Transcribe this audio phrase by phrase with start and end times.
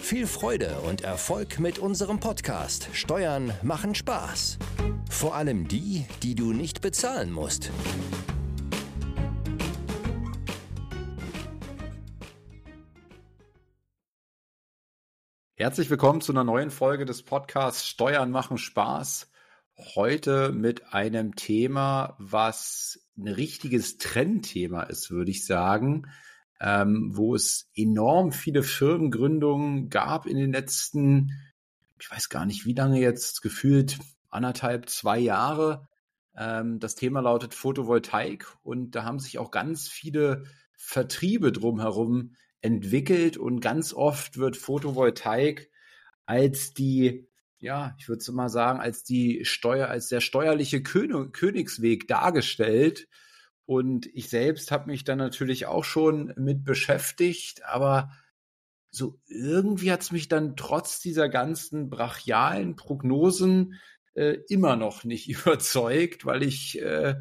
[0.00, 4.58] Viel Freude und Erfolg mit unserem Podcast Steuern machen Spaß.
[5.10, 7.70] Vor allem die, die du nicht bezahlen musst.
[15.56, 19.28] Herzlich willkommen zu einer neuen Folge des Podcasts Steuern machen Spaß.
[19.94, 26.06] Heute mit einem Thema, was ein richtiges Trendthema ist, würde ich sagen,
[26.60, 31.32] ähm, wo es enorm viele Firmengründungen gab in den letzten,
[32.00, 35.88] ich weiß gar nicht wie lange jetzt, gefühlt anderthalb, zwei Jahre.
[36.36, 40.44] Ähm, das Thema lautet Photovoltaik und da haben sich auch ganz viele
[40.76, 45.70] Vertriebe drumherum entwickelt und ganz oft wird Photovoltaik
[46.26, 52.06] als die, ja, ich würde mal sagen, als die Steuer, als der steuerliche König, Königsweg
[52.08, 53.08] dargestellt.
[53.68, 58.10] Und ich selbst habe mich dann natürlich auch schon mit beschäftigt, aber
[58.90, 63.74] so irgendwie hat es mich dann trotz dieser ganzen brachialen Prognosen
[64.14, 67.16] äh, immer noch nicht überzeugt, weil ich äh,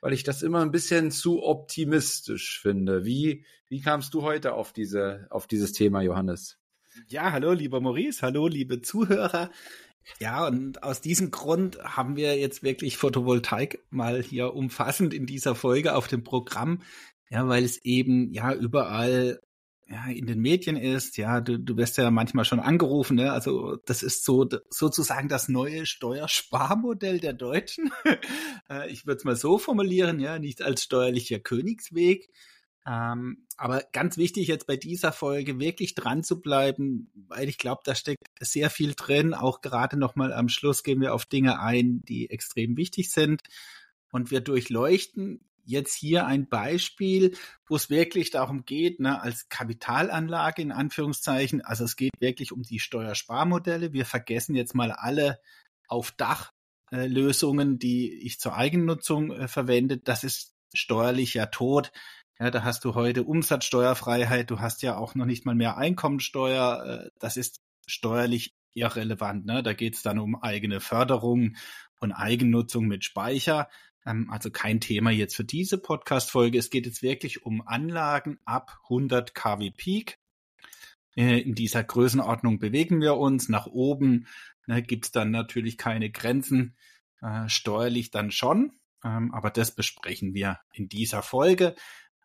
[0.00, 3.04] weil ich das immer ein bisschen zu optimistisch finde.
[3.04, 6.58] Wie, wie kamst du heute auf diese, auf dieses Thema, Johannes?
[7.06, 9.52] Ja, hallo, lieber Maurice, hallo, liebe Zuhörer.
[10.20, 15.54] Ja, und aus diesem Grund haben wir jetzt wirklich Photovoltaik mal hier umfassend in dieser
[15.54, 16.82] Folge auf dem Programm.
[17.30, 19.40] Ja, weil es eben ja überall
[19.88, 23.32] ja, in den Medien ist, ja, du, du wirst ja manchmal schon angerufen, ne?
[23.32, 27.90] Also das ist so sozusagen das neue Steuersparmodell der Deutschen.
[28.70, 32.30] Äh, ich würde es mal so formulieren, ja, nicht als steuerlicher Königsweg.
[32.86, 37.82] Ähm, aber ganz wichtig jetzt bei dieser Folge wirklich dran zu bleiben, weil ich glaube,
[37.84, 39.32] da steckt sehr viel drin.
[39.32, 43.42] Auch gerade nochmal am Schluss gehen wir auf Dinge ein, die extrem wichtig sind.
[44.10, 47.36] Und wir durchleuchten jetzt hier ein Beispiel,
[47.66, 52.62] wo es wirklich darum geht, ne, als Kapitalanlage in Anführungszeichen, also es geht wirklich um
[52.62, 53.92] die Steuersparmodelle.
[53.92, 55.40] Wir vergessen jetzt mal alle
[55.88, 56.52] auf Dach
[56.90, 59.98] äh, die ich zur Eigennutzung äh, verwende.
[59.98, 61.92] Das ist steuerlich ja tot.
[62.40, 67.04] Ja, da hast du heute Umsatzsteuerfreiheit, du hast ja auch noch nicht mal mehr Einkommensteuer.
[67.06, 69.46] Äh, das ist steuerlich irrelevant.
[69.46, 69.62] Ne?
[69.62, 71.56] Da geht es dann um eigene Förderung
[72.00, 73.68] und Eigennutzung mit Speicher.
[74.04, 76.58] Ähm, also kein Thema jetzt für diese Podcast-Folge.
[76.58, 80.18] Es geht jetzt wirklich um Anlagen ab 100 kW Peak.
[81.16, 83.48] Äh, in dieser Größenordnung bewegen wir uns.
[83.48, 84.26] Nach oben
[84.66, 86.76] ne, gibt es dann natürlich keine Grenzen,
[87.22, 88.72] äh, steuerlich dann schon.
[89.04, 91.76] Ähm, aber das besprechen wir in dieser Folge.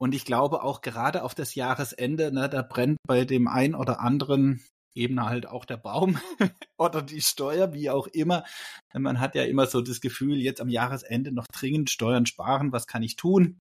[0.01, 3.99] Und ich glaube auch gerade auf das Jahresende, ne, da brennt bei dem einen oder
[3.99, 4.63] anderen
[4.95, 6.19] eben halt auch der Baum
[6.77, 8.43] oder die Steuer, wie auch immer.
[8.93, 12.87] Man hat ja immer so das Gefühl, jetzt am Jahresende noch dringend Steuern sparen, was
[12.87, 13.59] kann ich tun?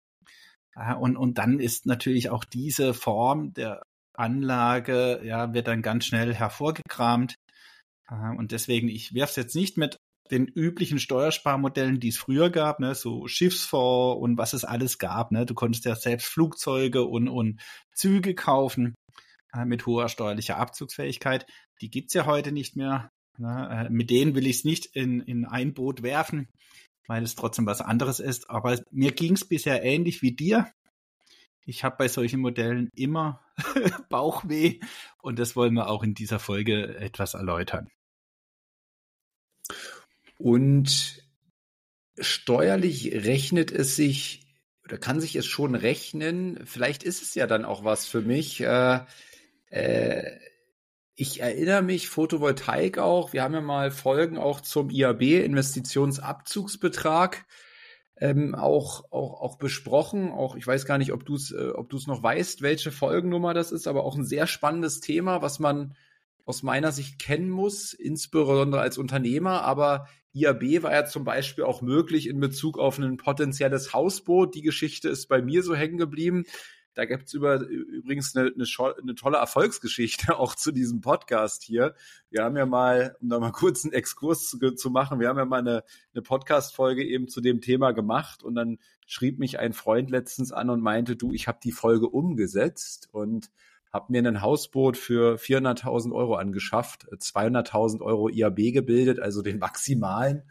[1.00, 3.82] Und, und dann ist natürlich auch diese Form der
[4.16, 7.34] Anlage, ja, wird dann ganz schnell hervorgekramt.
[8.08, 9.96] Und deswegen, ich werfe es jetzt nicht mit
[10.30, 15.32] den üblichen Steuersparmodellen, die es früher gab, ne, so Schiffsfonds und was es alles gab.
[15.32, 15.46] Ne.
[15.46, 17.60] Du konntest ja selbst Flugzeuge und, und
[17.92, 18.94] Züge kaufen.
[19.54, 21.46] Äh, mit hoher steuerlicher Abzugsfähigkeit.
[21.80, 23.10] Die gibt's ja heute nicht mehr.
[23.38, 23.86] Ne?
[23.88, 26.48] Äh, mit denen will ich es nicht in, in ein Boot werfen,
[27.06, 28.50] weil es trotzdem was anderes ist.
[28.50, 30.70] Aber mir ging's bisher ähnlich wie dir.
[31.64, 33.44] Ich habe bei solchen Modellen immer
[34.08, 34.80] Bauchweh
[35.22, 37.90] und das wollen wir auch in dieser Folge etwas erläutern.
[40.38, 41.22] Und
[42.18, 44.46] steuerlich rechnet es sich
[44.84, 46.60] oder kann sich es schon rechnen?
[46.64, 48.62] Vielleicht ist es ja dann auch was für mich.
[48.62, 49.00] Äh,
[49.70, 50.38] äh,
[51.14, 57.44] ich erinnere mich, Photovoltaik auch, wir haben ja mal Folgen auch zum IAB, Investitionsabzugsbetrag,
[58.16, 60.30] ähm, auch, auch, auch besprochen.
[60.30, 63.52] Auch ich weiß gar nicht, ob du es äh, ob du's noch weißt, welche Folgennummer
[63.52, 65.96] das ist, aber auch ein sehr spannendes Thema, was man
[66.44, 69.64] aus meiner Sicht kennen muss, insbesondere als Unternehmer.
[69.64, 70.06] Aber
[70.38, 74.54] IAB war ja zum Beispiel auch möglich in Bezug auf ein potenzielles Hausboot.
[74.54, 76.44] Die Geschichte ist bei mir so hängen geblieben.
[76.98, 78.64] Da gibt's über, übrigens eine, eine,
[79.00, 81.94] eine, tolle Erfolgsgeschichte auch zu diesem Podcast hier.
[82.28, 85.38] Wir haben ja mal, um da mal kurz einen Exkurs zu, zu machen, wir haben
[85.38, 89.74] ja mal eine, eine Podcast-Folge eben zu dem Thema gemacht und dann schrieb mich ein
[89.74, 93.48] Freund letztens an und meinte, du, ich habe die Folge umgesetzt und
[93.92, 100.42] habe mir ein Hausboot für 400.000 Euro angeschafft, 200.000 Euro IAB gebildet, also den maximalen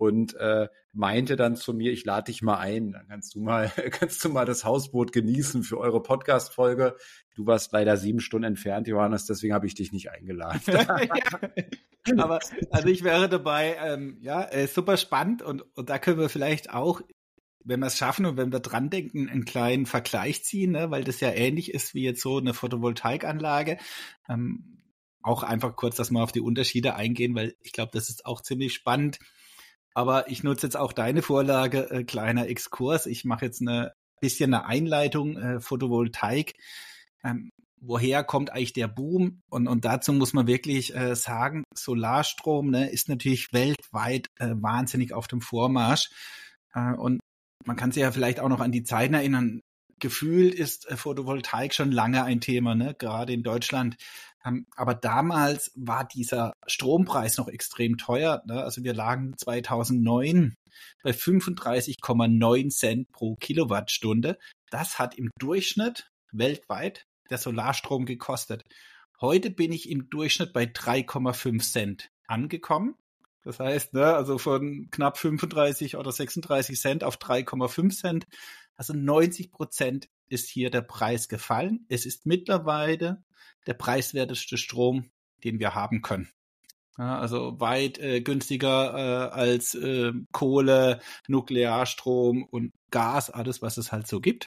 [0.00, 3.68] und äh, meinte dann zu mir, ich lade dich mal ein, dann kannst du mal,
[3.90, 6.96] kannst du mal das Hausboot genießen für eure Podcast-Folge.
[7.34, 10.62] Du warst leider sieben Stunden entfernt, Johannes, deswegen habe ich dich nicht eingeladen.
[10.66, 12.16] ja.
[12.16, 12.38] Aber
[12.70, 16.72] also ich wäre dabei, ähm, ja, äh, super spannend und, und da können wir vielleicht
[16.72, 17.02] auch
[17.64, 21.04] wenn wir es schaffen und wenn wir dran denken, einen kleinen Vergleich ziehen, ne, weil
[21.04, 23.78] das ja ähnlich ist wie jetzt so eine Photovoltaikanlage.
[24.28, 24.78] Ähm,
[25.22, 28.40] auch einfach kurz, dass wir auf die Unterschiede eingehen, weil ich glaube, das ist auch
[28.40, 29.18] ziemlich spannend.
[29.92, 33.06] Aber ich nutze jetzt auch deine Vorlage, äh, kleiner Exkurs.
[33.06, 36.54] Ich mache jetzt eine bisschen eine Einleitung, äh, Photovoltaik.
[37.24, 39.42] Ähm, woher kommt eigentlich der Boom?
[39.50, 45.12] Und, und dazu muss man wirklich äh, sagen, Solarstrom ne, ist natürlich weltweit äh, wahnsinnig
[45.12, 46.10] auf dem Vormarsch.
[46.74, 47.20] Äh, und
[47.64, 49.60] man kann sich ja vielleicht auch noch an die Zeiten erinnern.
[49.98, 52.94] Gefühlt ist äh, Photovoltaik schon lange ein Thema, ne?
[52.98, 53.96] gerade in Deutschland.
[54.44, 58.42] Ähm, aber damals war dieser Strompreis noch extrem teuer.
[58.46, 58.62] Ne?
[58.62, 60.54] Also wir lagen 2009
[61.02, 64.38] bei 35,9 Cent pro Kilowattstunde.
[64.70, 68.64] Das hat im Durchschnitt weltweit der Solarstrom gekostet.
[69.20, 72.94] Heute bin ich im Durchschnitt bei 3,5 Cent angekommen.
[73.42, 78.26] Das heißt, ne, also von knapp 35 oder 36 Cent auf 3,5 Cent.
[78.76, 81.86] Also 90 Prozent ist hier der Preis gefallen.
[81.88, 83.22] Es ist mittlerweile
[83.66, 85.10] der preiswerteste Strom,
[85.44, 86.28] den wir haben können.
[86.98, 93.90] Ja, also weit äh, günstiger äh, als äh, Kohle, Nuklearstrom und Gas, alles, was es
[93.90, 94.46] halt so gibt.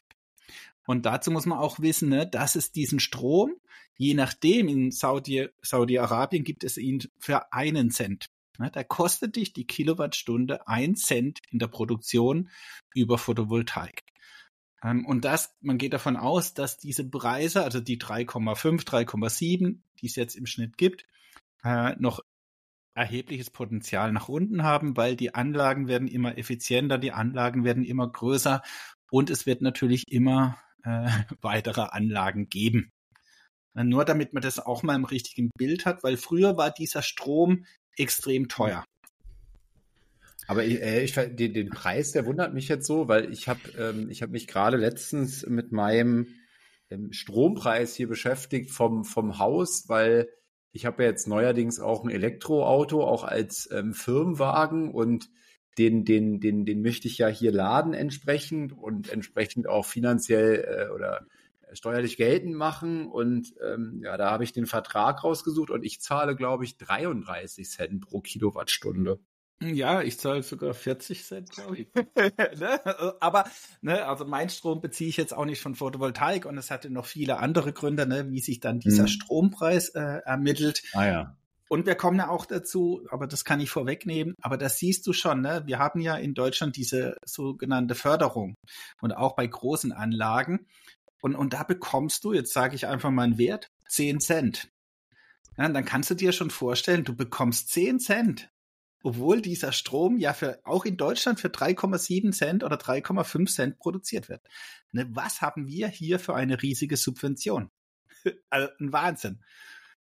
[0.85, 3.55] Und dazu muss man auch wissen, ne, dass es diesen Strom,
[3.95, 8.27] je nachdem, in Saudi, Saudi-Arabien gibt es ihn für einen Cent.
[8.59, 12.49] Ne, da kostet dich die Kilowattstunde ein Cent in der Produktion
[12.93, 14.03] über Photovoltaik.
[14.83, 20.05] Ähm, und das, man geht davon aus, dass diese Preise, also die 3,5, 3,7, die
[20.05, 21.05] es jetzt im Schnitt gibt,
[21.63, 22.19] äh, noch
[22.95, 28.07] erhebliches Potenzial nach unten haben, weil die Anlagen werden immer effizienter, die Anlagen werden immer
[28.07, 28.61] größer
[29.09, 31.09] und es wird natürlich immer äh,
[31.41, 32.91] weitere Anlagen geben.
[33.75, 37.65] Nur damit man das auch mal im richtigen Bild hat, weil früher war dieser Strom
[37.97, 38.85] extrem teuer.
[40.47, 44.09] Aber äh, ich, den, den Preis, der wundert mich jetzt so, weil ich habe ähm,
[44.09, 46.27] ich hab mich gerade letztens mit meinem
[46.89, 50.29] ähm, Strompreis hier beschäftigt vom, vom Haus, weil
[50.71, 55.29] ich habe ja jetzt neuerdings auch ein Elektroauto, auch als ähm, Firmenwagen und
[55.77, 60.93] den, den, den, den möchte ich ja hier laden entsprechend und entsprechend auch finanziell äh,
[60.93, 61.25] oder
[61.75, 63.07] steuerlich geltend machen.
[63.07, 67.69] Und ähm, ja, da habe ich den Vertrag rausgesucht und ich zahle, glaube ich, 33
[67.69, 69.19] Cent pro Kilowattstunde.
[69.61, 71.87] Ja, ich zahle sogar 40 Cent, glaube ich.
[72.59, 73.21] ne?
[73.21, 73.45] Aber,
[73.81, 77.05] ne, also mein Strom beziehe ich jetzt auch nicht von Photovoltaik und es hatte noch
[77.05, 79.07] viele andere Gründe, ne, wie sich dann dieser hm.
[79.07, 80.83] Strompreis äh, ermittelt.
[80.93, 81.37] Ah ja.
[81.69, 85.13] Und wir kommen ja auch dazu, aber das kann ich vorwegnehmen, aber das siehst du
[85.13, 85.63] schon, ne?
[85.65, 88.55] Wir haben ja in Deutschland diese sogenannte Förderung
[89.01, 90.67] und auch bei großen Anlagen.
[91.23, 94.71] Und, und da bekommst du, jetzt sage ich einfach mal einen Wert, 10 Cent.
[95.57, 98.53] Ja, dann kannst du dir schon vorstellen, du bekommst 10 Cent
[99.03, 104.29] obwohl dieser Strom ja für, auch in Deutschland für 3,7 Cent oder 3,5 Cent produziert
[104.29, 104.41] wird.
[104.93, 107.69] Ne, was haben wir hier für eine riesige Subvention?
[108.49, 109.43] also ein Wahnsinn.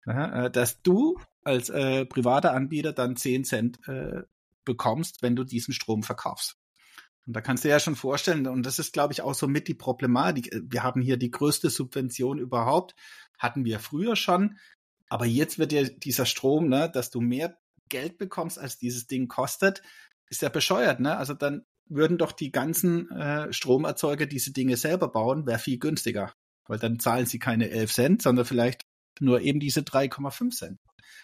[0.06, 4.24] Ja, äh, dass du als äh, privater Anbieter dann 10 Cent äh,
[4.66, 6.59] bekommst, wenn du diesen Strom verkaufst.
[7.26, 9.68] Und da kannst du ja schon vorstellen, und das ist, glaube ich, auch so mit
[9.68, 10.54] die Problematik.
[10.54, 12.96] Äh, wir haben hier die größte Subvention überhaupt,
[13.38, 14.58] hatten wir früher schon,
[15.10, 17.58] aber jetzt wird ja dieser Strom, ne, dass du mehr
[17.90, 19.82] Geld bekommst, als dieses Ding kostet,
[20.30, 21.18] ist ja bescheuert, ne?
[21.18, 26.34] Also dann würden doch die ganzen äh, Stromerzeuger diese Dinge selber bauen, wäre viel günstiger.
[26.68, 28.86] Weil dann zahlen sie keine 11 Cent, sondern vielleicht
[29.20, 30.80] nur eben diese 3,5 Cent.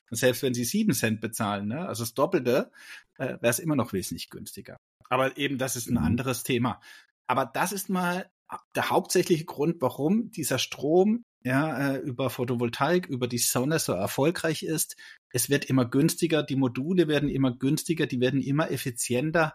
[0.10, 2.72] Und selbst wenn sie 7 Cent bezahlen, ne, also das Doppelte,
[3.18, 4.78] äh, wäre es immer noch wesentlich günstiger.
[5.10, 6.06] Aber eben, das ist ein mhm.
[6.06, 6.82] anderes Thema.
[7.28, 8.30] Aber das ist mal
[8.76, 14.64] der hauptsächliche Grund, warum dieser Strom ja, äh, über Photovoltaik, über die Sonne so erfolgreich
[14.64, 14.96] ist.
[15.30, 19.54] Es wird immer günstiger, die Module werden immer günstiger, die werden immer effizienter.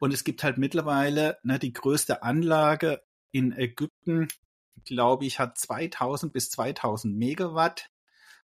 [0.00, 3.02] Und es gibt halt mittlerweile ne, die größte Anlage
[3.32, 4.28] in Ägypten,
[4.84, 7.90] glaube ich, hat 2000 bis 2000 Megawatt.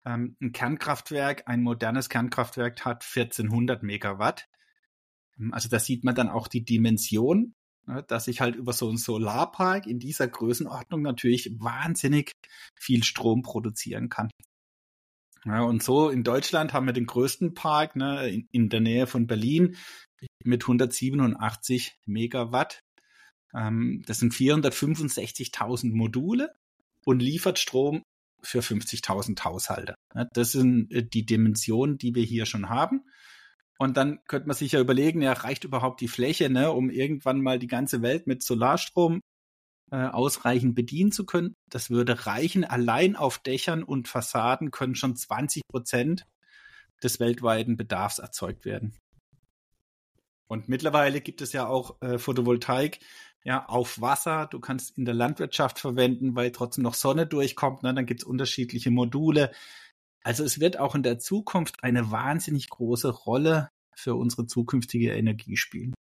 [0.05, 4.47] Ähm, ein Kernkraftwerk, ein modernes Kernkraftwerk hat 1400 Megawatt.
[5.51, 7.55] Also da sieht man dann auch die Dimension
[7.87, 12.33] Ne, dass ich halt über so einen Solarpark in dieser Größenordnung natürlich wahnsinnig
[12.75, 14.31] viel Strom produzieren kann.
[15.45, 19.77] Und so in Deutschland haben wir den größten Park ne, in, der Nähe von Berlin
[20.43, 22.81] mit 187 Megawatt.
[23.55, 26.55] Ähm, das sind 465.000 Module
[27.05, 28.03] und liefert Strom
[28.43, 29.95] für 50.000 Haushalte.
[30.33, 33.03] Das sind äh, die Dimensionen, die wir hier schon haben.
[33.79, 37.41] Und dann könnte man sich ja überlegen, ja, reicht überhaupt die Fläche, ne, um irgendwann
[37.41, 39.21] mal die ganze Welt mit Solarstrom
[39.91, 41.55] äh, ausreichend bedienen zu können?
[41.71, 42.65] Das würde reichen.
[42.65, 46.27] Allein auf Dächern und Fassaden können schon 20 Prozent
[47.03, 48.97] des weltweiten Bedarfs erzeugt werden.
[50.47, 53.01] Und mittlerweile gibt es ja auch äh, Photovoltaik
[53.45, 54.47] ja, auf Wasser.
[54.51, 57.83] Du kannst in der Landwirtschaft verwenden, weil trotzdem noch Sonne durchkommt.
[57.83, 57.95] Ne?
[57.95, 59.51] Dann gibt es unterschiedliche Module.
[60.25, 65.57] Also es wird auch in der Zukunft eine wahnsinnig große Rolle für unsere zukünftige Energie
[65.57, 65.95] spielen.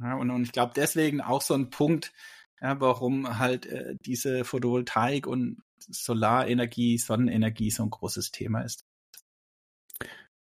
[0.00, 2.12] Ja, und, und ich glaube deswegen auch so ein Punkt,
[2.60, 8.84] ja, warum halt äh, diese Photovoltaik und Solarenergie, Sonnenenergie so ein großes Thema ist.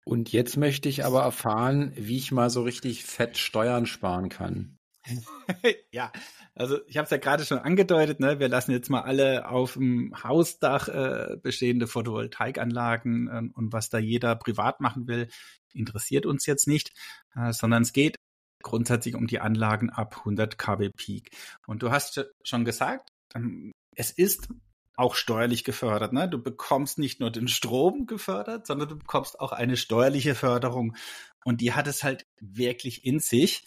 [0.06, 4.78] Und jetzt möchte ich aber erfahren, wie ich mal so richtig fett Steuern sparen kann.
[5.92, 6.12] ja,
[6.56, 8.40] also ich habe es ja gerade schon angedeutet, ne?
[8.40, 13.98] wir lassen jetzt mal alle auf dem Hausdach äh, bestehende Photovoltaikanlagen äh, und was da
[13.98, 15.28] jeder privat machen will,
[15.74, 16.92] interessiert uns jetzt nicht,
[17.36, 18.16] äh, sondern es geht
[18.64, 21.30] grundsätzlich um die Anlagen ab 100 kW Peak.
[21.68, 24.50] Und du hast schon gesagt, ähm, es ist
[24.98, 26.14] auch steuerlich gefördert.
[26.14, 26.30] Ne?
[26.30, 30.96] Du bekommst nicht nur den Strom gefördert, sondern du bekommst auch eine steuerliche Förderung.
[31.44, 33.66] Und die hat es halt wirklich in sich.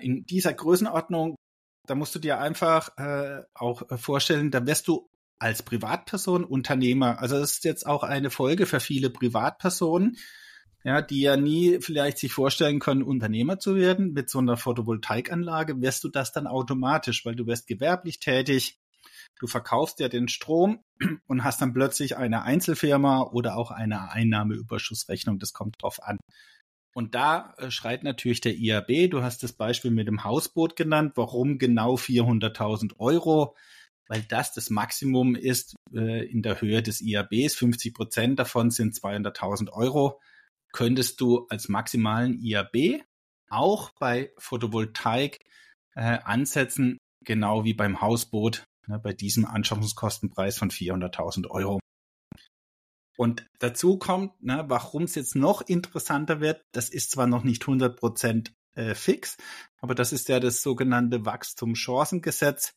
[0.00, 1.36] In dieser Größenordnung,
[1.86, 7.18] da musst du dir einfach äh, auch äh, vorstellen, da wirst du als Privatperson Unternehmer.
[7.20, 10.16] Also das ist jetzt auch eine Folge für viele Privatpersonen,
[10.84, 14.12] ja, die ja nie vielleicht sich vorstellen können, Unternehmer zu werden.
[14.12, 18.78] Mit so einer Photovoltaikanlage wirst du das dann automatisch, weil du wirst gewerblich tätig.
[19.38, 20.80] Du verkaufst ja den Strom
[21.26, 25.38] und hast dann plötzlich eine Einzelfirma oder auch eine Einnahmeüberschussrechnung.
[25.38, 26.18] Das kommt drauf an.
[26.94, 31.12] Und da äh, schreit natürlich der IAB, du hast das Beispiel mit dem Hausboot genannt,
[31.16, 33.56] warum genau 400.000 Euro?
[34.06, 37.56] Weil das das Maximum ist äh, in der Höhe des IABs.
[37.56, 40.20] 50 Prozent davon sind 200.000 Euro.
[40.72, 43.02] Könntest du als maximalen IAB
[43.50, 45.40] auch bei Photovoltaik
[45.94, 51.80] äh, ansetzen, genau wie beim Hausboot, ne, bei diesem Anschaffungskostenpreis von 400.000 Euro.
[53.16, 57.62] Und dazu kommt, ne, warum es jetzt noch interessanter wird, das ist zwar noch nicht
[57.62, 59.36] 100 Prozent äh, fix,
[59.78, 62.74] aber das ist ja das sogenannte Wachstumschancengesetz,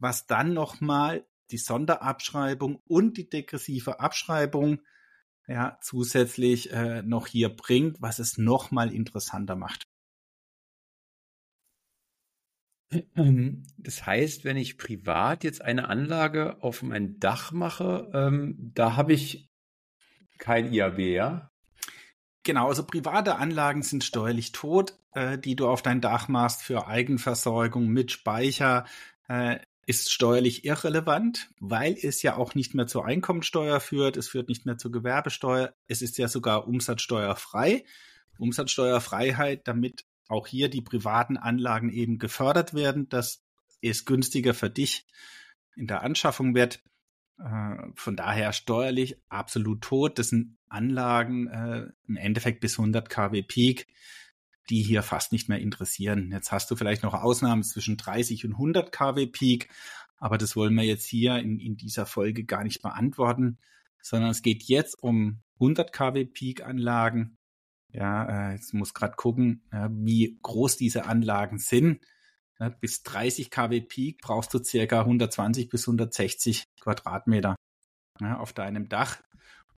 [0.00, 4.80] was dann nochmal die Sonderabschreibung und die degressive Abschreibung
[5.46, 9.86] ja zusätzlich äh, noch hier bringt, was es nochmal interessanter macht.
[13.76, 19.12] Das heißt, wenn ich privat jetzt eine Anlage auf mein Dach mache, ähm, da habe
[19.12, 19.47] ich
[20.38, 21.50] kein IAB, ja?
[22.44, 26.86] Genau, also private Anlagen sind steuerlich tot, äh, die du auf dein Dach machst für
[26.86, 28.86] Eigenversorgung mit Speicher.
[29.28, 34.50] Äh, ist steuerlich irrelevant, weil es ja auch nicht mehr zur Einkommensteuer führt, es führt
[34.50, 37.84] nicht mehr zur Gewerbesteuer, es ist ja sogar umsatzsteuerfrei.
[38.38, 43.42] Umsatzsteuerfreiheit, damit auch hier die privaten Anlagen eben gefördert werden, dass
[43.80, 45.06] es günstiger für dich
[45.74, 46.82] in der Anschaffung wird.
[47.38, 50.18] Äh, von daher steuerlich absolut tot.
[50.18, 53.86] Das sind Anlagen äh, im Endeffekt bis 100 kW Peak,
[54.70, 56.30] die hier fast nicht mehr interessieren.
[56.32, 59.68] Jetzt hast du vielleicht noch Ausnahmen zwischen 30 und 100 kW Peak,
[60.18, 63.58] aber das wollen wir jetzt hier in, in dieser Folge gar nicht beantworten,
[64.02, 67.36] sondern es geht jetzt um 100 kW Peak Anlagen.
[67.90, 72.04] Ja, äh, jetzt muss gerade gucken, ja, wie groß diese Anlagen sind.
[72.80, 77.54] Bis 30 kW Peak brauchst du circa 120 bis 160 Quadratmeter
[78.20, 79.22] ja, auf deinem Dach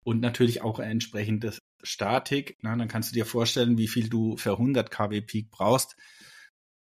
[0.04, 2.56] und natürlich auch entsprechende Statik.
[2.62, 5.96] Na, dann kannst du dir vorstellen, wie viel du für 100 kW Peak brauchst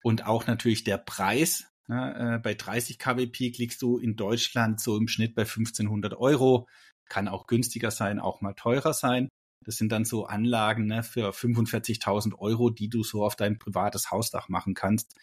[0.03, 1.65] und auch natürlich der Preis.
[1.87, 6.13] Na, äh, bei 30 kW Peak liegst du in Deutschland so im Schnitt bei 1500
[6.15, 6.67] Euro.
[7.07, 9.29] Kann auch günstiger sein, auch mal teurer sein.
[9.63, 14.11] Das sind dann so Anlagen ne, für 45.000 Euro, die du so auf dein privates
[14.11, 15.15] Hausdach machen kannst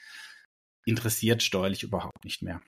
[0.85, 2.61] interessiert steuerlich überhaupt nicht mehr.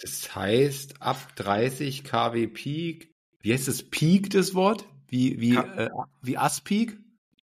[0.00, 4.86] Das heißt, ab 30 kW Peak, wie heißt das Peak, das Wort?
[5.08, 5.90] Wie, wie, äh,
[6.22, 6.98] wie Ass-Peak?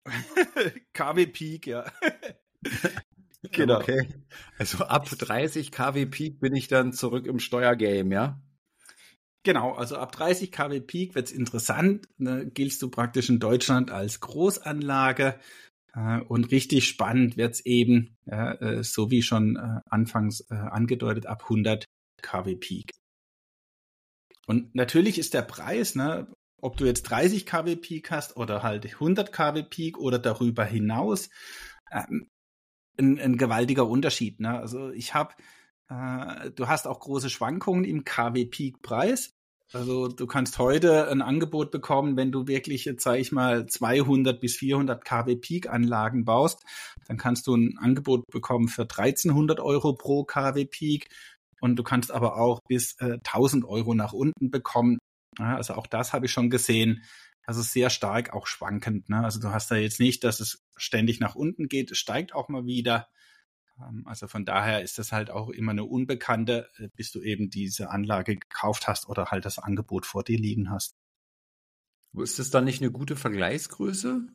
[0.93, 1.91] KW Peak, ja.
[3.51, 3.79] genau.
[3.79, 4.07] Okay.
[4.57, 8.41] Also ab 30 kW Peak bin ich dann zurück im Steuergame, ja?
[9.43, 12.07] Genau, also ab 30 kW Peak wird's interessant.
[12.17, 15.39] Ne, giltst du praktisch in Deutschland als Großanlage.
[15.95, 21.43] Äh, und richtig spannend wird's eben, ja, äh, so wie schon äh, anfangs angedeutet, ab
[21.43, 21.85] 100
[22.21, 22.91] kW Peak.
[24.47, 26.27] Und natürlich ist der Preis, ne,
[26.61, 31.29] ob du jetzt 30 kW Peak hast oder halt 100 kW Peak oder darüber hinaus,
[31.91, 32.27] ähm,
[32.97, 34.39] ein, ein gewaltiger Unterschied.
[34.39, 34.59] Ne?
[34.59, 35.33] Also ich habe,
[35.89, 39.34] äh, du hast auch große Schwankungen im KW Peak Preis.
[39.73, 44.39] Also du kannst heute ein Angebot bekommen, wenn du wirklich, jetzt sage ich mal, 200
[44.39, 46.63] bis 400 kW Peak Anlagen baust,
[47.07, 51.09] dann kannst du ein Angebot bekommen für 1300 Euro pro kW Peak
[51.61, 54.99] und du kannst aber auch bis äh, 1000 Euro nach unten bekommen.
[55.39, 57.03] Ja, also auch das habe ich schon gesehen.
[57.45, 59.09] Also sehr stark auch schwankend.
[59.09, 59.23] Ne?
[59.23, 62.49] Also du hast da jetzt nicht, dass es ständig nach unten geht, es steigt auch
[62.49, 63.07] mal wieder.
[63.79, 67.49] Ähm, also von daher ist das halt auch immer eine Unbekannte, äh, bis du eben
[67.49, 70.95] diese Anlage gekauft hast oder halt das Angebot vor dir liegen hast.
[72.13, 74.27] Ist das dann nicht eine gute Vergleichsgröße?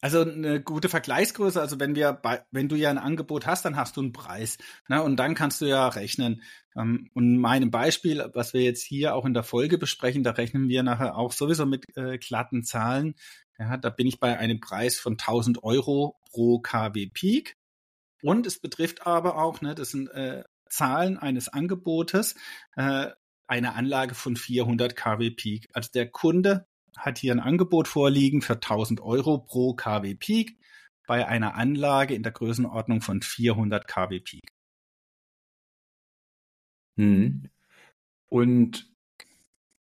[0.00, 3.76] Also eine gute Vergleichsgröße, also wenn wir bei, wenn du ja ein Angebot hast, dann
[3.76, 4.58] hast du einen Preis.
[4.86, 5.02] Ne?
[5.02, 6.42] Und dann kannst du ja rechnen.
[6.76, 10.32] Ähm, und in meinem Beispiel, was wir jetzt hier auch in der Folge besprechen, da
[10.32, 13.14] rechnen wir nachher auch sowieso mit äh, glatten Zahlen.
[13.58, 17.56] Ja, da bin ich bei einem Preis von 1000 Euro pro KW Peak.
[18.24, 22.34] Und es betrifft aber auch, ne, das sind äh, Zahlen eines Angebotes,
[22.74, 23.10] äh,
[23.46, 25.68] eine Anlage von 400 kW Peak.
[25.74, 26.66] Also der Kunde
[26.96, 30.58] hat hier ein Angebot vorliegen für 1000 Euro pro kW Peak
[31.06, 34.48] bei einer Anlage in der Größenordnung von 400 kW Peak.
[36.96, 37.50] Hm.
[38.30, 38.90] Und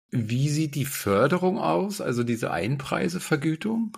[0.10, 3.98] wie sieht die Förderung aus, also diese Einpreisevergütung?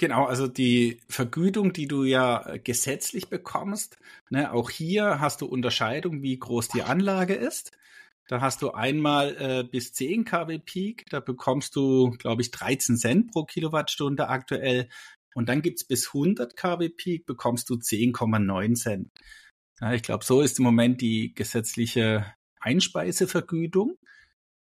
[0.00, 3.98] Genau, also die Vergütung, die du ja gesetzlich bekommst,
[4.30, 7.72] ne, auch hier hast du Unterscheidung, wie groß die Anlage ist.
[8.26, 12.96] Da hast du einmal äh, bis 10 kW Peak, da bekommst du, glaube ich, 13
[12.96, 14.88] Cent pro Kilowattstunde aktuell.
[15.34, 19.10] Und dann gibt's bis 100 kW Peak, bekommst du 10,9 Cent.
[19.82, 22.24] Ja, ich glaube, so ist im Moment die gesetzliche
[22.58, 23.98] Einspeisevergütung.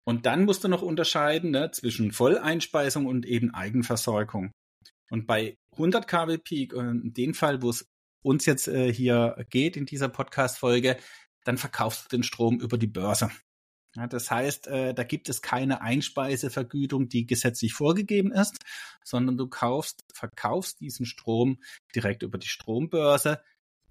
[0.04, 4.52] Und dann musst du noch unterscheiden ne, zwischen Volleinspeisung und eben Eigenversorgung.
[5.10, 7.90] Und bei 100 kW Peak, äh, in dem Fall, wo es
[8.22, 10.98] uns jetzt äh, hier geht in dieser Podcast-Folge,
[11.44, 13.30] dann verkaufst du den Strom über die Börse.
[13.96, 18.60] Ja, das heißt, äh, da gibt es keine Einspeisevergütung, die gesetzlich vorgegeben ist,
[19.04, 21.62] sondern du kaufst, verkaufst diesen Strom
[21.96, 23.42] direkt über die Strombörse.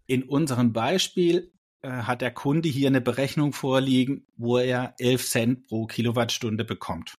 [0.07, 5.67] In unserem Beispiel äh, hat der Kunde hier eine Berechnung vorliegen, wo er 11 Cent
[5.69, 7.15] pro Kilowattstunde bekommt.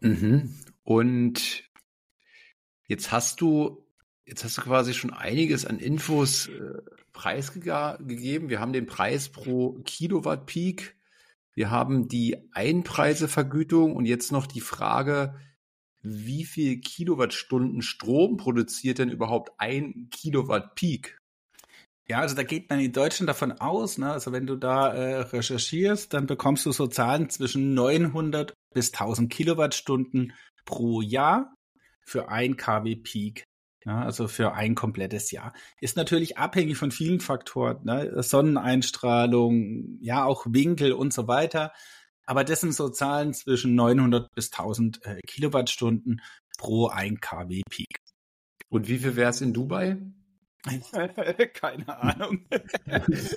[0.00, 0.54] Mhm.
[0.82, 1.64] Und
[2.86, 3.86] jetzt hast du,
[4.26, 6.82] jetzt hast du quasi schon einiges an Infos äh,
[7.12, 8.48] preisgegeben.
[8.48, 10.96] Wir haben den Preis pro Kilowatt Peak.
[11.54, 15.34] Wir haben die Einpreisevergütung und jetzt noch die Frage,
[16.00, 21.17] wie viel Kilowattstunden Strom produziert denn überhaupt ein Kilowatt Peak?
[22.10, 25.20] Ja, also da geht man in Deutschland davon aus, ne, also wenn du da äh,
[25.20, 30.32] recherchierst, dann bekommst du so Zahlen zwischen 900 bis 1000 Kilowattstunden
[30.64, 31.54] pro Jahr
[32.06, 33.44] für ein kW Peak.
[33.84, 35.52] Ja, also für ein komplettes Jahr.
[35.80, 38.22] Ist natürlich abhängig von vielen Faktoren, ne?
[38.22, 41.72] Sonneneinstrahlung, ja, auch Winkel und so weiter.
[42.26, 46.20] Aber das sind so Zahlen zwischen 900 bis 1000 äh, Kilowattstunden
[46.58, 47.96] pro 1 kW Peak.
[48.68, 49.96] Und wie viel wäre es in Dubai?
[51.54, 52.46] Keine Ahnung.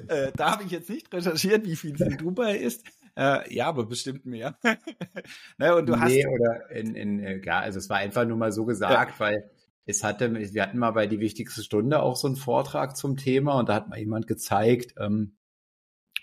[0.07, 2.85] äh, da habe ich jetzt nicht recherchiert, wie viel es in Dubai ist.
[3.15, 4.57] Äh, ja, aber bestimmt mehr.
[5.57, 8.37] ne, und du nee, hast oder in, in, äh, ja, also es war einfach nur
[8.37, 9.19] mal so gesagt, ja.
[9.19, 9.51] weil
[9.85, 13.59] es hatte, wir hatten mal bei die wichtigste Stunde auch so einen Vortrag zum Thema
[13.59, 15.35] und da hat mal jemand gezeigt, ähm,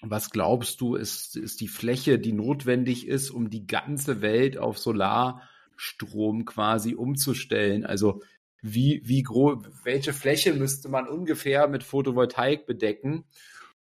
[0.01, 4.79] was glaubst du, ist, ist die Fläche, die notwendig ist, um die ganze Welt auf
[4.79, 7.85] Solarstrom quasi umzustellen?
[7.85, 8.23] Also
[8.63, 13.25] wie, wie groß, welche Fläche müsste man ungefähr mit Photovoltaik bedecken?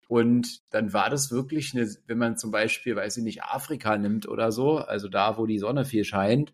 [0.08, 4.28] Und dann war das wirklich eine, wenn man zum Beispiel, weiß ich nicht, Afrika nimmt
[4.28, 6.54] oder so, also da, wo die Sonne viel scheint,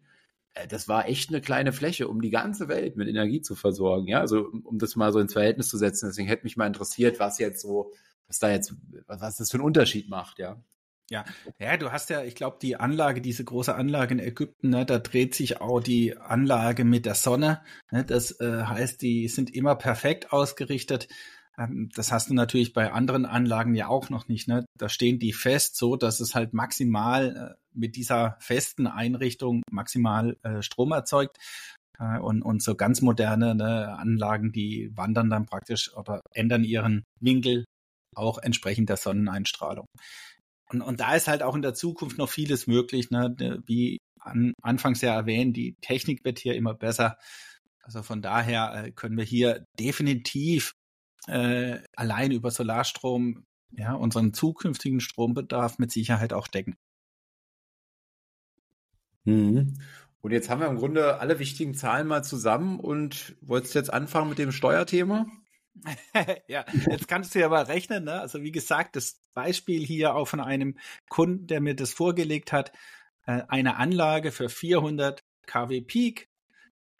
[0.55, 4.07] äh, das war echt eine kleine Fläche, um die ganze Welt mit Energie zu versorgen.
[4.07, 6.07] Ja, also um das mal so ins Verhältnis zu setzen.
[6.09, 7.93] Deswegen hätte mich mal interessiert, was jetzt so,
[8.27, 8.73] was da jetzt,
[9.07, 10.61] was das für einen Unterschied macht, ja.
[11.11, 11.23] Ja,
[11.59, 14.97] ja, du hast ja, ich glaube, die Anlage, diese große Anlage in Ägypten, ne, da
[14.97, 17.61] dreht sich auch die Anlage mit der Sonne.
[17.91, 21.07] Ne, das äh, heißt, die sind immer perfekt ausgerichtet.
[21.57, 24.47] Ähm, das hast du natürlich bei anderen Anlagen ja auch noch nicht.
[24.47, 24.65] Ne?
[24.77, 30.37] Da stehen die fest, so dass es halt maximal äh, mit dieser festen Einrichtung maximal
[30.43, 31.37] äh, Strom erzeugt.
[31.99, 37.03] Äh, und, und so ganz moderne ne, Anlagen, die wandern dann praktisch oder ändern ihren
[37.21, 37.65] Winkel
[38.15, 39.87] auch entsprechend der Sonneneinstrahlung.
[40.69, 43.35] Und, und da ist halt auch in der Zukunft noch vieles möglich, ne?
[43.65, 47.17] wie an, anfangs ja erwähnt, die Technik wird hier immer besser.
[47.83, 50.73] Also von daher äh, können wir hier definitiv
[51.27, 56.75] äh, allein über Solarstrom ja, unseren zukünftigen Strombedarf mit Sicherheit auch decken.
[59.25, 59.73] Mhm.
[60.21, 63.93] Und jetzt haben wir im Grunde alle wichtigen Zahlen mal zusammen und wolltest du jetzt
[63.93, 65.27] anfangen mit dem Steuerthema?
[66.47, 68.21] ja, jetzt kannst du ja mal rechnen, ne?
[68.21, 72.71] Also wie gesagt, das Beispiel hier auch von einem Kunden, der mir das vorgelegt hat,
[73.27, 76.29] äh, eine Anlage für 400 kW Peak,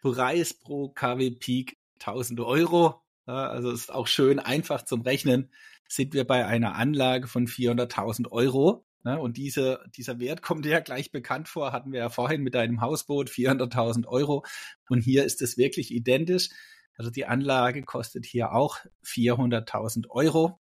[0.01, 3.01] Preis pro kW Peak 1000 Euro.
[3.25, 5.51] Also ist auch schön einfach zum Rechnen.
[5.87, 8.85] Sind wir bei einer Anlage von 400.000 Euro.
[9.03, 12.81] Und diese, dieser Wert kommt ja gleich bekannt vor, hatten wir ja vorhin mit einem
[12.81, 14.43] Hausboot, 400.000 Euro.
[14.89, 16.49] Und hier ist es wirklich identisch.
[16.97, 20.59] Also die Anlage kostet hier auch 400.000 Euro.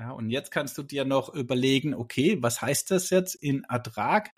[0.00, 4.30] Ja, und jetzt kannst du dir noch überlegen, okay, was heißt das jetzt in Ertrag?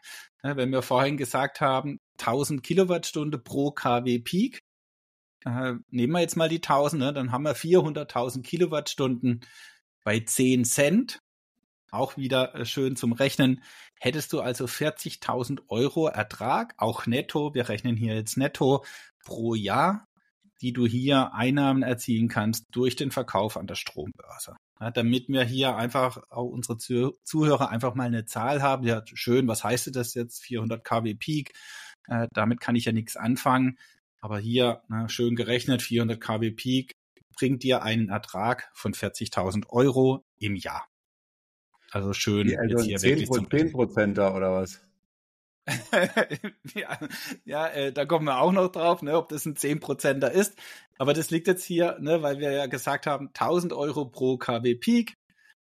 [0.42, 4.64] Ja, wenn wir vorhin gesagt haben, 1000 Kilowattstunde pro kW Peak,
[5.44, 9.42] äh, nehmen wir jetzt mal die 1000, ne, dann haben wir 400.000 Kilowattstunden
[10.02, 11.20] bei 10 Cent.
[11.92, 13.62] Auch wieder äh, schön zum Rechnen.
[14.00, 18.84] Hättest du also 40.000 Euro Ertrag, auch netto, wir rechnen hier jetzt netto
[19.24, 20.08] pro Jahr,
[20.60, 24.56] die du hier Einnahmen erzielen kannst durch den Verkauf an der Strombörse.
[24.82, 28.84] Ja, damit wir hier einfach auch unsere Zuhörer einfach mal eine Zahl haben.
[28.84, 30.42] Ja, schön, was heißt das jetzt?
[30.42, 31.52] 400 kW Peak.
[32.08, 33.78] Äh, damit kann ich ja nichts anfangen.
[34.20, 36.96] Aber hier na, schön gerechnet, 400 kW Peak
[37.36, 40.88] bringt dir einen Ertrag von 40.000 Euro im Jahr.
[41.92, 42.48] Also schön.
[42.48, 44.80] Ja, also jetzt hier 10, wirklich 10 Prozenter oder was?
[46.74, 46.98] ja,
[47.44, 50.56] ja äh, da kommen wir auch noch drauf, ne, ob das ein 10%er ist.
[50.98, 54.74] Aber das liegt jetzt hier, ne, weil wir ja gesagt haben, 1000 Euro pro kW
[54.74, 55.16] Peak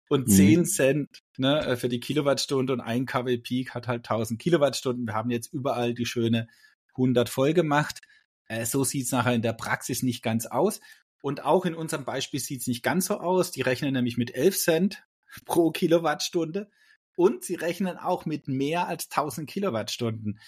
[0.10, 0.32] und mhm.
[0.32, 5.06] 10 Cent ne, äh, für die Kilowattstunde und ein kW Peak hat halt 1000 Kilowattstunden.
[5.06, 6.48] Wir haben jetzt überall die schöne
[6.96, 8.02] 100 voll gemacht.
[8.48, 10.82] Äh, so sieht's nachher in der Praxis nicht ganz aus.
[11.22, 13.52] Und auch in unserem Beispiel sieht's nicht ganz so aus.
[13.52, 15.04] Die rechnen nämlich mit 11 Cent
[15.46, 16.70] pro Kilowattstunde.
[17.16, 20.40] Und sie rechnen auch mit mehr als 1000 Kilowattstunden.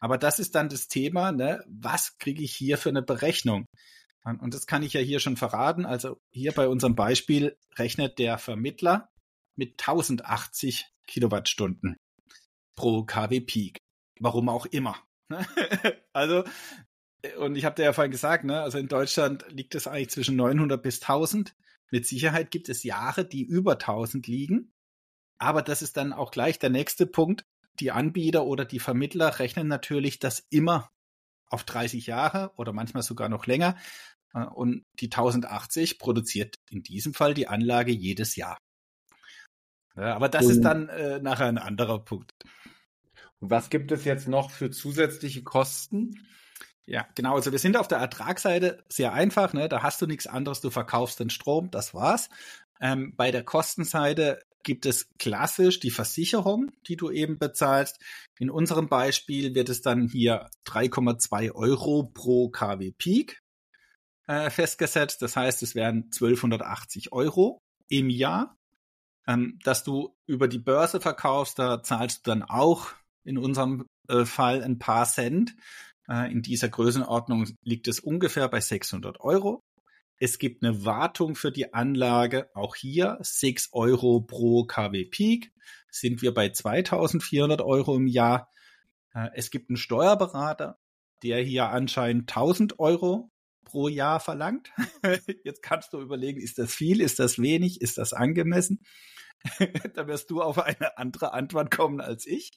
[0.00, 1.64] Aber das ist dann das Thema, ne?
[1.68, 3.66] was kriege ich hier für eine Berechnung?
[4.24, 5.86] Und das kann ich ja hier schon verraten.
[5.86, 9.08] Also hier bei unserem Beispiel rechnet der Vermittler
[9.56, 11.96] mit 1080 Kilowattstunden
[12.76, 13.78] pro kW Peak.
[14.20, 14.96] Warum auch immer.
[16.12, 16.44] also,
[17.38, 20.36] und ich habe dir ja vorhin gesagt, ne, also in Deutschland liegt es eigentlich zwischen
[20.36, 21.54] 900 bis 1000.
[21.90, 24.72] Mit Sicherheit gibt es Jahre, die über 1000 liegen.
[25.38, 27.44] Aber das ist dann auch gleich der nächste Punkt.
[27.80, 30.90] Die Anbieter oder die Vermittler rechnen natürlich das immer
[31.46, 33.76] auf 30 Jahre oder manchmal sogar noch länger.
[34.34, 38.58] Äh, und die 1080 produziert in diesem Fall die Anlage jedes Jahr.
[39.96, 42.32] Ja, aber das ist dann äh, nachher ein anderer Punkt.
[43.40, 46.26] Und was gibt es jetzt noch für zusätzliche Kosten?
[46.86, 47.34] Ja, genau.
[47.34, 49.52] Also wir sind auf der Ertragsseite sehr einfach.
[49.52, 49.68] Ne?
[49.68, 50.60] Da hast du nichts anderes.
[50.60, 52.28] Du verkaufst den Strom, das war's.
[52.80, 57.98] Ähm, bei der Kostenseite gibt es klassisch die Versicherung, die du eben bezahlst.
[58.38, 63.40] In unserem Beispiel wird es dann hier 3,2 Euro pro KW Peak
[64.26, 65.22] äh, festgesetzt.
[65.22, 68.56] Das heißt, es wären 1280 Euro im Jahr.
[69.26, 72.88] Ähm, dass du über die Börse verkaufst, da zahlst du dann auch
[73.24, 75.54] in unserem äh, Fall ein paar Cent.
[76.08, 79.60] Äh, in dieser Größenordnung liegt es ungefähr bei 600 Euro.
[80.18, 85.52] Es gibt eine Wartung für die Anlage, auch hier 6 Euro pro KW Peak,
[85.90, 88.50] sind wir bei 2400 Euro im Jahr.
[89.14, 90.78] Äh, es gibt einen Steuerberater,
[91.22, 93.30] der hier anscheinend 1000 Euro
[93.64, 94.72] pro Jahr verlangt.
[95.44, 98.80] Jetzt kannst du überlegen, ist das viel, ist das wenig, ist das angemessen?
[99.94, 102.50] da wirst du auf eine andere Antwort kommen als ich.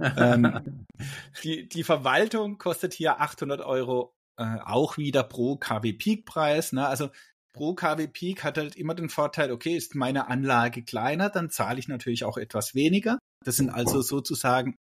[0.00, 0.86] ähm,
[1.44, 6.72] die, die Verwaltung kostet hier 800 Euro äh, auch wieder pro KW Peak Preis.
[6.72, 6.88] Ne?
[6.88, 7.10] Also
[7.52, 11.78] pro KW Peak hat halt immer den Vorteil, okay, ist meine Anlage kleiner, dann zahle
[11.78, 13.18] ich natürlich auch etwas weniger.
[13.44, 14.76] Das sind also sozusagen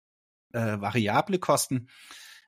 [0.53, 1.89] äh, variable Kosten.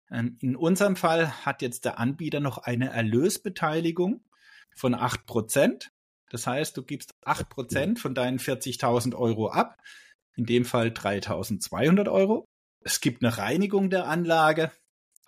[0.10, 4.24] Ähm, in unserem Fall hat jetzt der Anbieter noch eine Erlösbeteiligung
[4.74, 5.92] von acht Prozent.
[6.30, 9.78] Das heißt, du gibst acht Prozent von deinen 40.000 Euro ab.
[10.38, 12.46] In dem Fall 3.200 Euro.
[12.86, 14.72] Es gibt eine Reinigung der Anlage.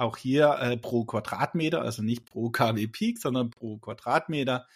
[0.04, 4.68] Auch hier äh, pro Quadratmeter, also nicht pro KW Peak, sondern pro Quadratmeter.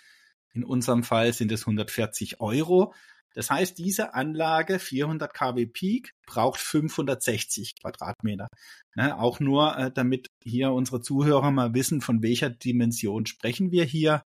[0.53, 2.93] In unserem Fall sind es 140 Euro.
[3.33, 8.47] Das heißt, diese Anlage 400 kW Peak braucht 560 Quadratmeter.
[8.95, 13.83] Ne, auch nur, äh, damit hier unsere Zuhörer mal wissen, von welcher Dimension sprechen wir
[13.83, 14.23] hier.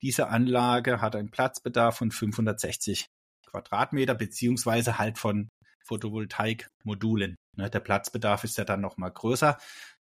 [0.00, 3.06] Diese Anlage hat einen Platzbedarf von 560
[3.50, 5.48] Quadratmeter beziehungsweise halt von
[5.84, 7.34] Photovoltaikmodulen.
[7.56, 9.58] Ne, der Platzbedarf ist ja dann noch mal größer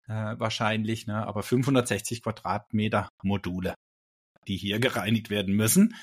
[0.08, 1.26] äh, wahrscheinlich, ne?
[1.26, 3.74] aber 560 Quadratmeter Module,
[4.48, 5.94] die hier gereinigt werden müssen,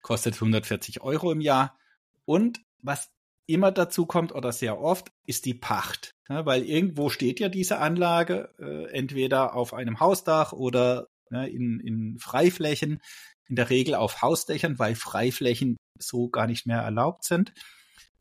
[0.00, 1.78] kostet 140 Euro im Jahr.
[2.24, 3.10] Und was
[3.46, 6.12] immer dazu kommt oder sehr oft, ist die Pacht.
[6.28, 11.80] Ja, weil irgendwo steht ja diese Anlage, äh, entweder auf einem Hausdach oder ja, in,
[11.80, 13.00] in Freiflächen,
[13.48, 17.52] in der Regel auf Hausdächern, weil Freiflächen so gar nicht mehr erlaubt sind.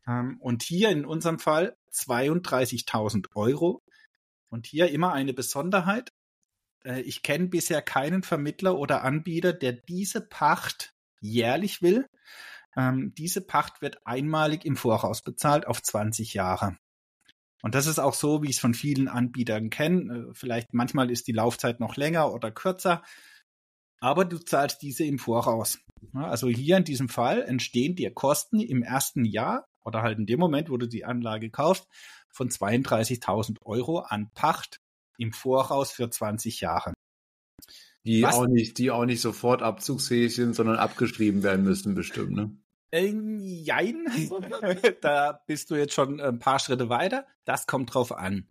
[0.08, 3.82] Ähm, und hier in unserem Fall 32.000 Euro.
[4.52, 6.12] Und hier immer eine Besonderheit.
[6.84, 12.06] Äh, ich kenne bisher keinen Vermittler oder Anbieter, der diese Pacht jährlich will.
[12.76, 16.78] Ähm, diese Pacht wird einmalig im Voraus bezahlt auf 20 Jahre.
[17.64, 20.30] Und das ist auch so, wie ich es von vielen Anbietern kenne.
[20.30, 23.04] Äh, vielleicht manchmal ist die Laufzeit noch länger oder kürzer,
[24.00, 25.80] aber du zahlst diese im Voraus.
[26.14, 30.40] Also hier in diesem Fall entstehen dir Kosten im ersten Jahr oder halt in dem
[30.40, 31.88] Moment, wo du die Anlage kaufst,
[32.32, 34.78] von 32.000 Euro an Pacht
[35.18, 36.94] im Voraus für 20 Jahre.
[38.04, 42.58] Die auch nicht, die auch nicht sofort abzugsfähig sind, sondern abgeschrieben werden müssen, bestimmt, ne?
[42.92, 44.06] Äh, jein.
[45.02, 47.26] da bist du jetzt schon ein paar Schritte weiter.
[47.46, 48.48] Das kommt drauf an.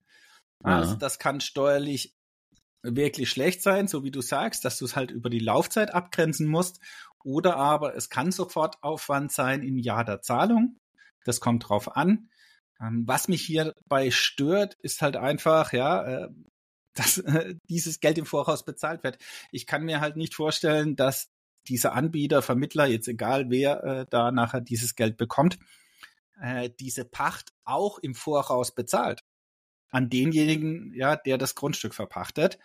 [0.63, 2.15] Also das kann steuerlich
[2.83, 6.47] wirklich schlecht sein, so wie du sagst, dass du es halt über die Laufzeit abgrenzen
[6.47, 6.81] musst.
[7.23, 10.79] Oder aber es kann sofort Aufwand sein im Jahr der Zahlung.
[11.25, 12.30] Das kommt drauf an.
[12.81, 16.29] Ähm, was mich hierbei stört, ist halt einfach, ja, äh,
[16.95, 19.19] dass äh, dieses Geld im Voraus bezahlt wird.
[19.53, 21.31] Ich kann mir halt nicht vorstellen, dass
[21.69, 25.59] dieser Anbieter, Vermittler, jetzt egal wer äh, da nachher dieses Geld bekommt,
[26.79, 29.21] diese Pacht auch im Voraus bezahlt.
[29.91, 32.59] An denjenigen, ja, der das Grundstück verpachtet.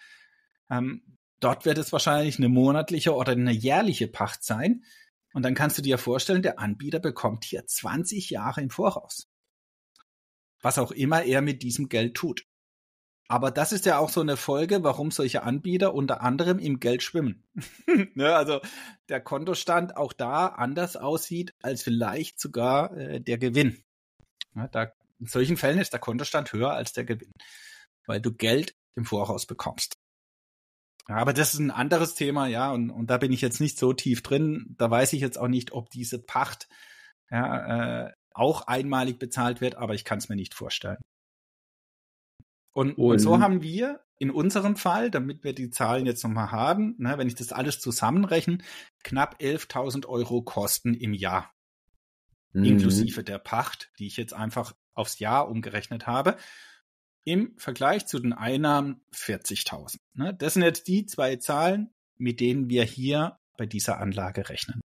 [0.70, 4.86] Ähm, dort wird es wahrscheinlich eine monatliche oder eine jährliche Pacht sein.
[5.34, 9.28] Und dann kannst du dir vorstellen, der Anbieter bekommt hier 20 Jahre im Voraus.
[10.66, 12.48] Was auch immer er mit diesem Geld tut.
[13.28, 17.04] Aber das ist ja auch so eine Folge, warum solche Anbieter unter anderem im Geld
[17.04, 17.44] schwimmen.
[18.16, 18.62] ne, also
[19.08, 23.84] der Kontostand auch da anders aussieht als vielleicht sogar äh, der Gewinn.
[24.56, 27.32] Ja, da, in solchen Fällen ist der Kontostand höher als der Gewinn,
[28.08, 29.94] weil du Geld im Voraus bekommst.
[31.08, 33.78] Ja, aber das ist ein anderes Thema, ja, und, und da bin ich jetzt nicht
[33.78, 34.74] so tief drin.
[34.80, 36.68] Da weiß ich jetzt auch nicht, ob diese Pacht
[37.30, 40.98] ja, äh, auch einmalig bezahlt wird, aber ich kann es mir nicht vorstellen.
[42.74, 46.52] Und, und, und, so haben wir in unserem Fall, damit wir die Zahlen jetzt nochmal
[46.52, 48.60] haben, ne, wenn ich das alles zusammenrechne,
[49.04, 51.54] knapp 11.000 Euro Kosten im Jahr.
[52.54, 52.66] Mhm.
[52.66, 56.38] Inklusive der Pacht, die ich jetzt einfach aufs Jahr umgerechnet habe.
[57.24, 59.98] Im Vergleich zu den Einnahmen 40.000.
[60.14, 64.82] Ne, das sind jetzt die zwei Zahlen, mit denen wir hier bei dieser Anlage rechnen.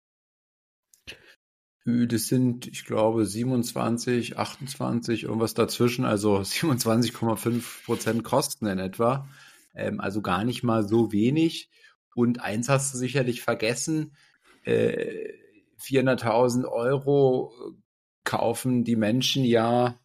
[1.87, 9.29] Das sind, ich glaube, 27, 28, irgendwas dazwischen, also 27,5 Prozent Kosten in etwa.
[9.75, 11.71] Ähm, also gar nicht mal so wenig.
[12.17, 14.17] Und eins hast du sicherlich vergessen,
[14.65, 15.33] äh,
[15.79, 17.53] 400.000 Euro
[18.25, 20.01] kaufen die Menschen ja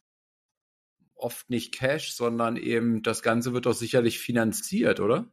[1.15, 5.31] oft nicht Cash, sondern eben das Ganze wird doch sicherlich finanziert, oder?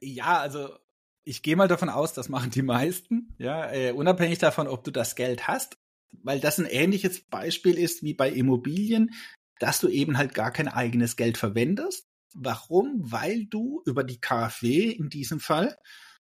[0.00, 0.68] Ja, also
[1.26, 4.92] ich gehe mal davon aus, das machen die meisten, ja, äh, unabhängig davon, ob du
[4.92, 5.76] das Geld hast,
[6.22, 9.10] weil das ein ähnliches Beispiel ist wie bei Immobilien,
[9.58, 12.06] dass du eben halt gar kein eigenes Geld verwendest.
[12.32, 13.00] Warum?
[13.00, 15.76] Weil du über die KfW in diesem Fall,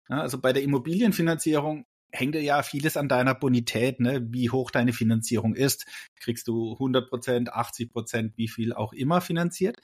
[0.09, 4.25] ja, also bei der Immobilienfinanzierung hängt ja vieles an deiner Bonität, ne?
[4.31, 5.87] wie hoch deine Finanzierung ist.
[6.21, 9.79] Kriegst du 100 Prozent, 80 Prozent, wie viel auch immer finanziert.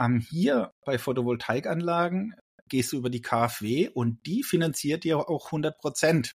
[0.00, 2.34] Ähm, hier bei Photovoltaikanlagen
[2.68, 6.32] gehst du über die KfW und die finanziert dir auch 100 Prozent.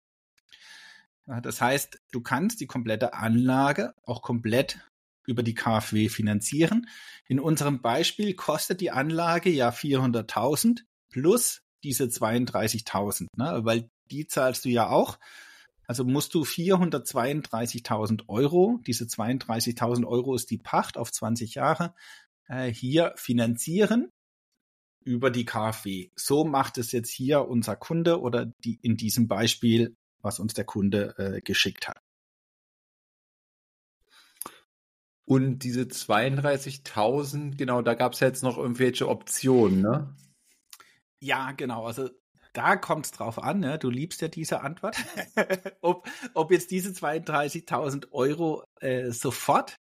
[1.26, 4.80] Das heißt, du kannst die komplette Anlage auch komplett
[5.26, 6.88] über die KfW finanzieren.
[7.26, 13.60] In unserem Beispiel kostet die Anlage ja 400.000 plus diese 32.000, ne?
[13.62, 15.18] weil die zahlst du ja auch.
[15.86, 21.94] Also musst du 432.000 Euro, diese 32.000 Euro ist die Pacht auf 20 Jahre,
[22.48, 24.08] äh, hier finanzieren
[25.04, 26.10] über die KfW.
[26.16, 30.64] So macht es jetzt hier unser Kunde oder die in diesem Beispiel, was uns der
[30.64, 32.00] Kunde äh, geschickt hat.
[35.24, 40.14] Und diese 32.000, genau, da gab es jetzt noch irgendwelche Optionen, ne?
[41.20, 41.86] Ja, genau.
[41.86, 42.10] Also
[42.52, 43.60] da kommt es drauf an.
[43.60, 43.78] Ne?
[43.78, 44.96] Du liebst ja diese Antwort.
[45.80, 49.78] ob, ob jetzt diese 32.000 Euro äh, sofort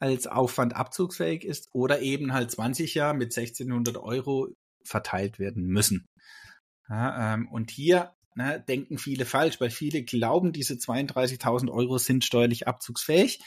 [0.00, 4.48] als Aufwand abzugsfähig ist oder eben halt 20 Jahre mit 1600 Euro
[4.82, 6.08] verteilt werden müssen.
[6.88, 12.24] Ja, ähm, und hier ne, denken viele falsch, weil viele glauben, diese 32.000 Euro sind
[12.24, 13.40] steuerlich abzugsfähig.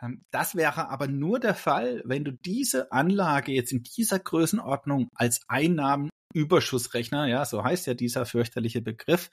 [0.00, 5.08] Ähm, das wäre aber nur der Fall, wenn du diese Anlage jetzt in dieser Größenordnung
[5.14, 9.30] als Einnahmenüberschussrechner, ja, so heißt ja dieser fürchterliche Begriff,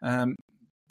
[0.00, 0.36] ähm,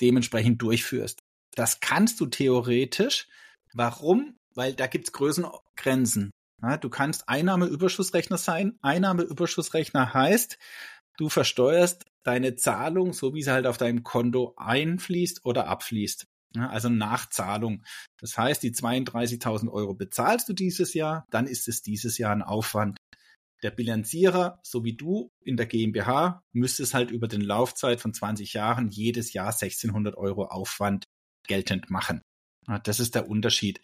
[0.01, 1.19] dementsprechend durchführst.
[1.55, 3.27] Das kannst du theoretisch.
[3.73, 4.35] Warum?
[4.55, 6.31] Weil da gibt's Größengrenzen.
[6.61, 8.77] Ja, du kannst Einnahmeüberschussrechner sein.
[8.81, 10.57] Einnahmeüberschussrechner heißt,
[11.17, 16.25] du versteuerst deine Zahlung, so wie sie halt auf deinem Konto einfließt oder abfließt.
[16.55, 17.83] also Nachzahlung.
[18.17, 22.41] Das heißt, die 32.000 Euro bezahlst du dieses Jahr, dann ist es dieses Jahr ein
[22.41, 22.97] Aufwand.
[23.61, 28.13] Der Bilanzierer, so wie du in der GmbH, müsste es halt über den Laufzeit von
[28.13, 31.03] 20 Jahren jedes Jahr 1600 Euro Aufwand
[31.47, 32.21] geltend machen.
[32.83, 33.81] Das ist der Unterschied.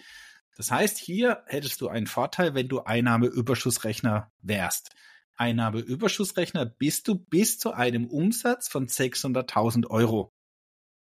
[0.61, 4.91] Das heißt, hier hättest du einen Vorteil, wenn du Einnahmeüberschussrechner wärst.
[5.35, 10.35] Einnahmeüberschussrechner bist du bis zu einem Umsatz von 600.000 Euro.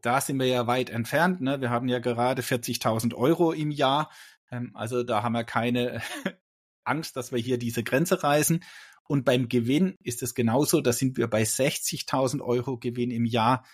[0.03, 1.41] Da sind wir ja weit entfernt.
[1.41, 1.59] Ne?
[1.59, 4.11] Wir haben ja gerade 40.000 Euro im Jahr.
[4.51, 6.03] Ähm, also da haben wir keine
[6.83, 8.63] Angst, dass wir hier diese Grenze reißen.
[9.05, 10.81] Und beim Gewinn ist es genauso.
[10.81, 13.65] Da sind wir bei 60.000 Euro Gewinn im Jahr.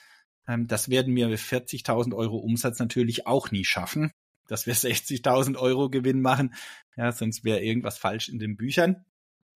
[0.47, 4.13] Ähm, das werden wir mit 40.000 Euro Umsatz natürlich auch nie schaffen,
[4.47, 6.55] dass wir 60.000 Euro Gewinn machen.
[6.95, 9.05] Ja, sonst wäre irgendwas falsch in den Büchern.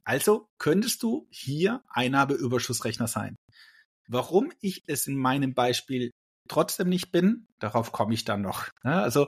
[0.04, 3.36] Also könntest du hier Einnahmeüberschussrechner sein.
[4.08, 6.12] Warum ich es in meinem Beispiel
[6.48, 8.68] trotzdem nicht bin, darauf komme ich dann noch.
[8.84, 9.28] Ja, also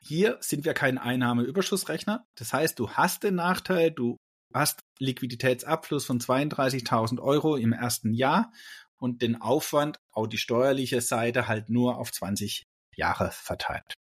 [0.00, 2.24] hier sind wir kein Einnahmeüberschussrechner.
[2.34, 4.16] Das heißt, du hast den Nachteil, du
[4.54, 8.52] hast Liquiditätsabfluss von 32.000 Euro im ersten Jahr
[8.96, 12.64] und den Aufwand, auch die steuerliche Seite, halt nur auf 20
[12.96, 13.94] Jahre verteilt.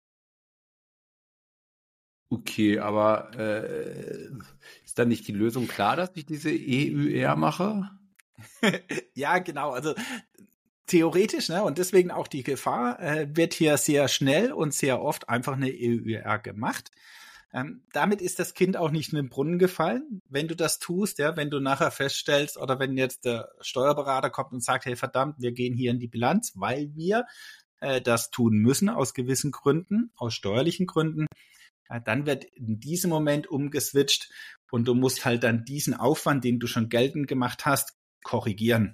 [2.29, 4.29] Okay, aber äh,
[4.83, 7.89] ist dann nicht die Lösung klar, dass ich diese EUR mache?
[9.13, 9.71] ja, genau.
[9.71, 9.93] Also
[10.87, 15.29] theoretisch, ne, und deswegen auch die Gefahr, äh, wird hier sehr schnell und sehr oft
[15.29, 16.91] einfach eine EUR gemacht.
[17.53, 20.21] Ähm, damit ist das Kind auch nicht in den Brunnen gefallen.
[20.29, 24.51] Wenn du das tust, ja, wenn du nachher feststellst oder wenn jetzt der Steuerberater kommt
[24.51, 27.25] und sagt, hey verdammt, wir gehen hier in die Bilanz, weil wir
[27.79, 31.25] äh, das tun müssen aus gewissen Gründen, aus steuerlichen Gründen,
[32.03, 34.29] dann wird in diesem Moment umgeswitcht
[34.71, 38.93] und du musst halt dann diesen Aufwand, den du schon geltend gemacht hast, korrigieren.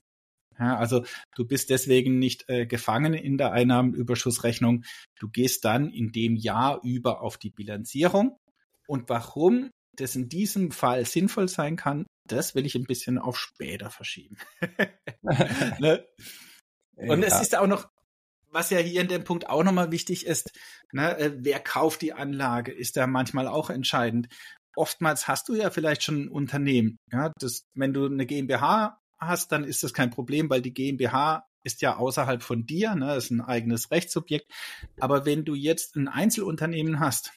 [0.59, 1.03] Ja, also
[1.35, 4.83] du bist deswegen nicht äh, gefangen in der Einnahmenüberschussrechnung.
[5.19, 8.37] Du gehst dann in dem Jahr über auf die Bilanzierung.
[8.85, 13.37] Und warum das in diesem Fall sinnvoll sein kann, das will ich ein bisschen auf
[13.37, 14.37] später verschieben.
[15.79, 16.05] ne?
[16.95, 17.27] Und ja.
[17.27, 17.89] es ist auch noch
[18.53, 20.51] was ja hier in dem Punkt auch nochmal wichtig ist,
[20.91, 24.27] ne, äh, wer kauft die Anlage, ist da manchmal auch entscheidend.
[24.75, 26.97] Oftmals hast du ja vielleicht schon ein Unternehmen.
[27.11, 31.45] Ja, das, wenn du eine GmbH hast, dann ist das kein Problem, weil die GmbH
[31.63, 34.51] ist ja außerhalb von dir, ne, ist ein eigenes Rechtssubjekt.
[34.99, 37.31] Aber wenn du jetzt ein Einzelunternehmen hast,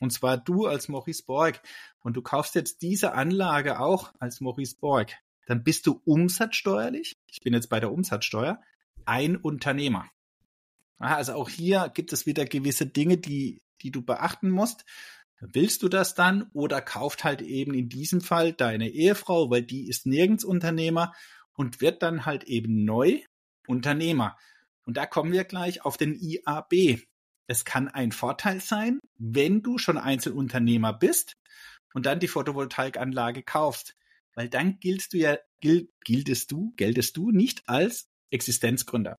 [0.00, 1.60] und zwar du als Maurice Borg,
[2.00, 5.12] und du kaufst jetzt diese Anlage auch als Maurice Borg,
[5.46, 8.60] dann bist du umsatzsteuerlich, ich bin jetzt bei der Umsatzsteuer,
[9.04, 10.08] ein Unternehmer.
[11.00, 14.84] Also auch hier gibt es wieder gewisse Dinge, die, die du beachten musst.
[15.40, 19.88] Willst du das dann oder kauft halt eben in diesem Fall deine Ehefrau, weil die
[19.88, 21.14] ist nirgends Unternehmer
[21.54, 23.20] und wird dann halt eben neu
[23.66, 24.36] Unternehmer.
[24.84, 27.00] Und da kommen wir gleich auf den IAB.
[27.46, 31.36] Es kann ein Vorteil sein, wenn du schon Einzelunternehmer bist
[31.94, 33.96] und dann die Photovoltaikanlage kaufst,
[34.34, 39.18] weil dann giltst du ja, gilt, giltest du, geltest du nicht als Existenzgründer.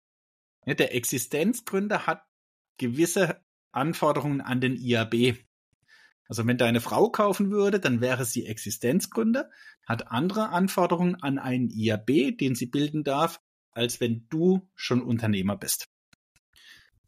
[0.65, 2.23] Der Existenzgründer hat
[2.77, 5.37] gewisse Anforderungen an den IAB.
[6.27, 9.49] Also wenn deine Frau kaufen würde, dann wäre sie Existenzgründer,
[9.85, 15.57] hat andere Anforderungen an einen IAB, den sie bilden darf, als wenn du schon Unternehmer
[15.57, 15.89] bist.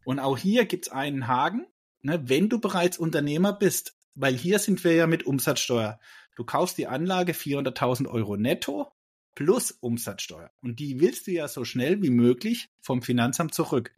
[0.04, 1.66] Und auch hier gibt's einen Haken,
[2.02, 5.98] ne, wenn du bereits Unternehmer bist, weil hier sind wir ja mit Umsatzsteuer.
[6.36, 8.93] Du kaufst die Anlage 400.000 Euro netto
[9.34, 10.50] plus Umsatzsteuer.
[10.60, 13.92] Und die willst du ja so schnell wie möglich vom Finanzamt zurück.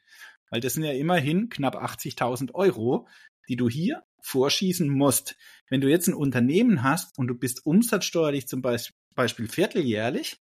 [0.50, 3.08] Weil das sind ja immerhin knapp 80.000 Euro,
[3.48, 5.36] die du hier vorschießen musst.
[5.68, 10.40] Wenn du jetzt ein Unternehmen hast und du bist umsatzsteuerlich zum Beispiel vierteljährlich,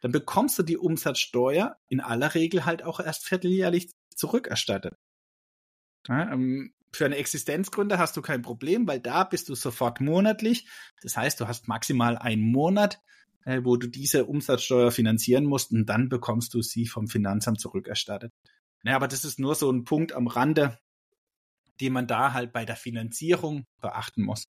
[0.00, 4.94] dann bekommst du die Umsatzsteuer in aller Regel halt auch erst vierteljährlich zurückerstattet.
[6.08, 10.66] Ja, ähm, für eine Existenzgründer hast du kein Problem, weil da bist du sofort monatlich.
[11.02, 13.00] Das heißt, du hast maximal einen Monat,
[13.44, 18.32] äh, wo du diese Umsatzsteuer finanzieren musst und dann bekommst du sie vom Finanzamt zurückerstattet.
[18.82, 20.78] Naja, aber das ist nur so ein Punkt am Rande,
[21.80, 24.48] den man da halt bei der Finanzierung beachten muss.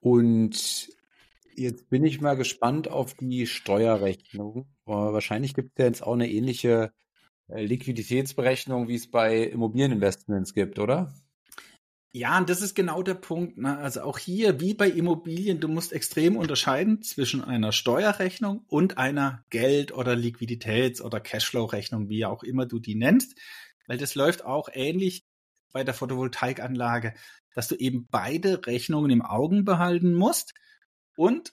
[0.00, 0.88] Und
[1.56, 4.66] jetzt bin ich mal gespannt auf die Steuerrechnung.
[4.84, 6.92] Wahrscheinlich gibt es ja jetzt auch eine ähnliche
[7.48, 11.12] äh, Liquiditätsberechnung, wie es bei Immobilieninvestments gibt, oder?
[12.12, 13.58] Ja, und das ist genau der Punkt.
[13.58, 13.76] Ne?
[13.76, 19.44] Also auch hier, wie bei Immobilien, du musst extrem unterscheiden zwischen einer Steuerrechnung und einer
[19.50, 23.36] Geld- oder Liquiditäts- oder Cashflow-Rechnung, wie auch immer du die nennst.
[23.86, 25.26] Weil das läuft auch ähnlich
[25.72, 27.12] bei der Photovoltaikanlage,
[27.54, 30.54] dass du eben beide Rechnungen im Augen behalten musst.
[31.16, 31.52] Und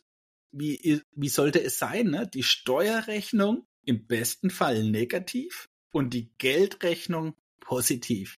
[0.52, 2.08] wie, wie sollte es sein?
[2.08, 2.30] Ne?
[2.34, 8.38] Die Steuerrechnung im besten Fall negativ und die Geldrechnung positiv.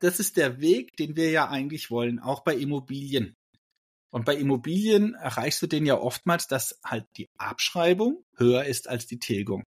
[0.00, 3.34] Das ist der Weg, den wir ja eigentlich wollen, auch bei Immobilien.
[4.12, 9.06] Und bei Immobilien erreichst du den ja oftmals, dass halt die Abschreibung höher ist als
[9.06, 9.62] die Tilgung.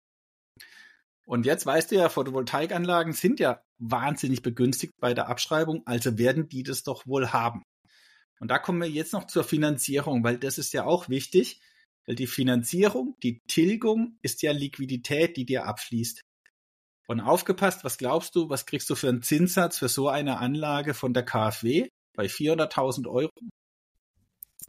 [1.25, 6.49] Und jetzt weißt du ja, Photovoltaikanlagen sind ja wahnsinnig begünstigt bei der Abschreibung, also werden
[6.49, 7.63] die das doch wohl haben.
[8.39, 11.61] Und da kommen wir jetzt noch zur Finanzierung, weil das ist ja auch wichtig,
[12.05, 16.21] weil die Finanzierung, die Tilgung ist ja Liquidität, die dir abfließt.
[17.07, 20.93] Und aufgepasst, was glaubst du, was kriegst du für einen Zinssatz für so eine Anlage
[20.93, 23.31] von der KfW bei 400.000 Euro?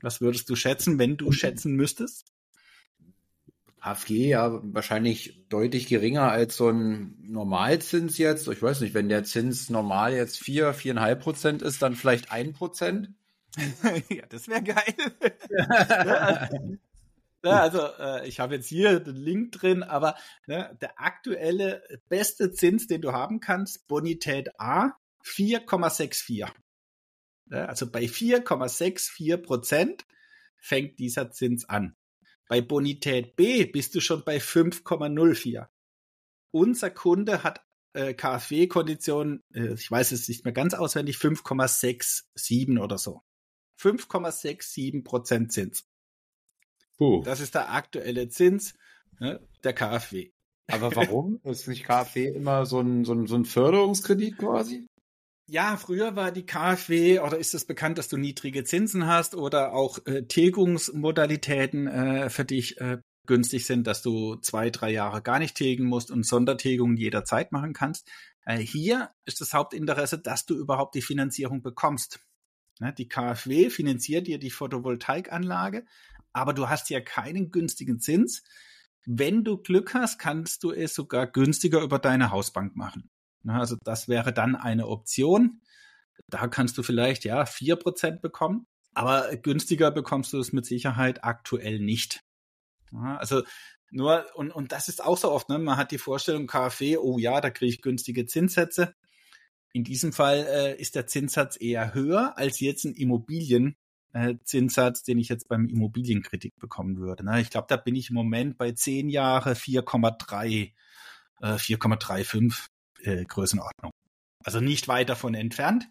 [0.00, 2.26] Was würdest du schätzen, wenn du schätzen müsstest?
[3.84, 8.48] HFG ja wahrscheinlich deutlich geringer als so ein Normalzins jetzt.
[8.48, 12.54] Ich weiß nicht, wenn der Zins normal jetzt vier, viereinhalb Prozent ist, dann vielleicht ein
[12.54, 13.10] Prozent.
[14.08, 14.94] ja, das wäre geil.
[17.44, 20.16] ja, also äh, ich habe jetzt hier den Link drin, aber
[20.46, 24.92] ne, der aktuelle beste Zins, den du haben kannst, Bonität A,
[25.24, 26.50] 4,64.
[27.50, 30.06] Ja, also bei 4,64 Prozent
[30.56, 31.96] fängt dieser Zins an.
[32.48, 35.66] Bei Bonität B bist du schon bei 5,04.
[36.50, 42.98] Unser Kunde hat äh, KfW-Konditionen, äh, ich weiß es nicht mehr ganz auswendig, 5,67 oder
[42.98, 43.22] so.
[43.80, 45.84] 5,67 Prozent Zins.
[46.98, 47.22] Puh.
[47.24, 48.74] Das ist der aktuelle Zins
[49.20, 50.30] ne, der KfW.
[50.70, 51.40] Aber warum?
[51.44, 54.86] ist nicht KfW immer so ein, so ein, so ein Förderungskredit quasi?
[55.46, 59.74] Ja, früher war die KfW oder ist es bekannt, dass du niedrige Zinsen hast oder
[59.74, 65.38] auch äh, Tilgungsmodalitäten äh, für dich äh, günstig sind, dass du zwei, drei Jahre gar
[65.38, 68.08] nicht tilgen musst und Sondertilgungen jederzeit machen kannst.
[68.46, 72.20] Äh, hier ist das Hauptinteresse, dass du überhaupt die Finanzierung bekommst.
[72.80, 75.84] Ne, die KfW finanziert dir die Photovoltaikanlage,
[76.34, 78.42] aber du hast ja keinen günstigen Zins.
[79.06, 83.10] Wenn du Glück hast, kannst du es sogar günstiger über deine Hausbank machen.
[83.46, 85.60] Also das wäre dann eine Option.
[86.28, 91.24] Da kannst du vielleicht ja vier Prozent bekommen, aber günstiger bekommst du es mit Sicherheit
[91.24, 92.20] aktuell nicht.
[92.92, 93.42] Also
[93.90, 95.58] nur, und, und das ist auch so oft, ne?
[95.58, 98.94] man hat die Vorstellung, KfW, oh ja, da kriege ich günstige Zinssätze.
[99.72, 103.76] In diesem Fall äh, ist der Zinssatz eher höher als jetzt ein Immobilienzinssatz,
[104.14, 107.24] äh, den ich jetzt beim Immobilienkredit bekommen würde.
[107.24, 107.40] Ne?
[107.40, 110.72] Ich glaube, da bin ich im Moment bei zehn Jahre 4,3,
[111.40, 112.68] äh, 4,35
[113.02, 113.90] äh, Größenordnung.
[114.44, 115.88] Also nicht weit davon entfernt,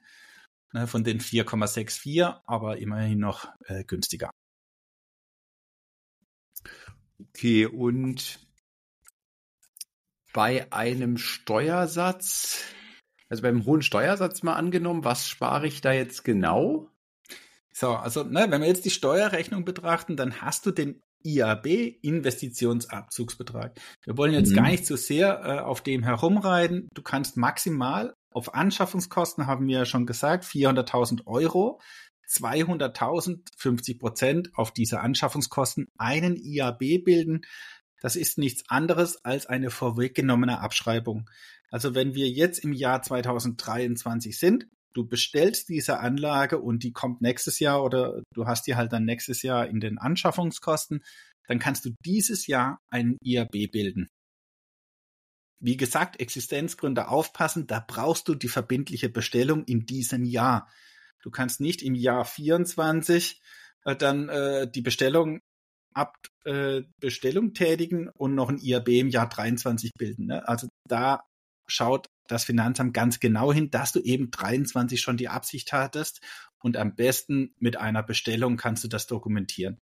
[0.72, 4.30] ne, von den 4,64, aber immerhin noch äh, günstiger.
[7.20, 8.40] Okay, und
[10.34, 12.64] bei einem Steuersatz,
[13.28, 16.93] also beim hohen Steuersatz mal angenommen, was spare ich da jetzt genau?
[17.74, 21.66] So, also ne, wenn wir jetzt die Steuerrechnung betrachten, dann hast du den IAB,
[22.02, 23.80] Investitionsabzugsbetrag.
[24.04, 24.56] Wir wollen jetzt mhm.
[24.56, 26.88] gar nicht so sehr äh, auf dem herumreiten.
[26.94, 31.80] Du kannst maximal auf Anschaffungskosten, haben wir ja schon gesagt, 400.000 Euro,
[32.30, 37.42] 200.000, 50 Prozent auf diese Anschaffungskosten einen IAB bilden.
[38.02, 41.30] Das ist nichts anderes als eine vorweggenommene Abschreibung.
[41.70, 47.22] Also wenn wir jetzt im Jahr 2023 sind, du bestellst diese Anlage und die kommt
[47.22, 51.04] nächstes Jahr oder du hast die halt dann nächstes Jahr in den Anschaffungskosten,
[51.48, 54.08] dann kannst du dieses Jahr einen IAB bilden.
[55.60, 60.70] Wie gesagt, Existenzgründe aufpassen, da brauchst du die verbindliche Bestellung in diesem Jahr.
[61.22, 63.42] Du kannst nicht im Jahr 24
[63.86, 65.40] äh, dann äh, die Bestellung
[65.94, 70.26] ab äh, Bestellung tätigen und noch ein IAB im Jahr 23 bilden.
[70.26, 70.48] Ne?
[70.48, 71.24] Also da
[71.74, 76.22] schaut das Finanzamt ganz genau hin, dass du eben 23 schon die Absicht hattest
[76.60, 79.82] und am besten mit einer Bestellung kannst du das dokumentieren.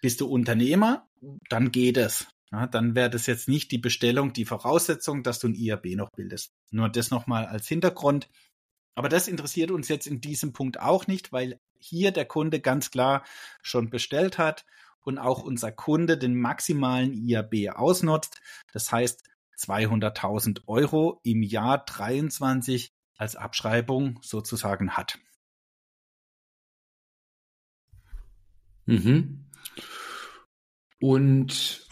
[0.00, 1.08] Bist du Unternehmer,
[1.48, 2.26] dann geht es.
[2.52, 6.10] Ja, dann wäre das jetzt nicht die Bestellung, die Voraussetzung, dass du ein IAB noch
[6.10, 6.54] bildest.
[6.70, 8.28] Nur das nochmal als Hintergrund.
[8.94, 12.90] Aber das interessiert uns jetzt in diesem Punkt auch nicht, weil hier der Kunde ganz
[12.90, 13.24] klar
[13.62, 14.64] schon bestellt hat
[15.00, 18.40] und auch unser Kunde den maximalen IAB ausnutzt.
[18.72, 19.27] Das heißt,
[19.58, 25.18] 200.000 Euro im Jahr 23 als Abschreibung sozusagen hat.
[28.86, 29.44] Mhm.
[31.00, 31.86] Und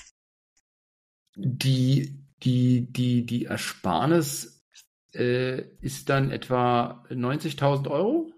[1.34, 4.64] die, die, die, die Ersparnis
[5.12, 8.32] äh, ist dann etwa 90.000 Euro?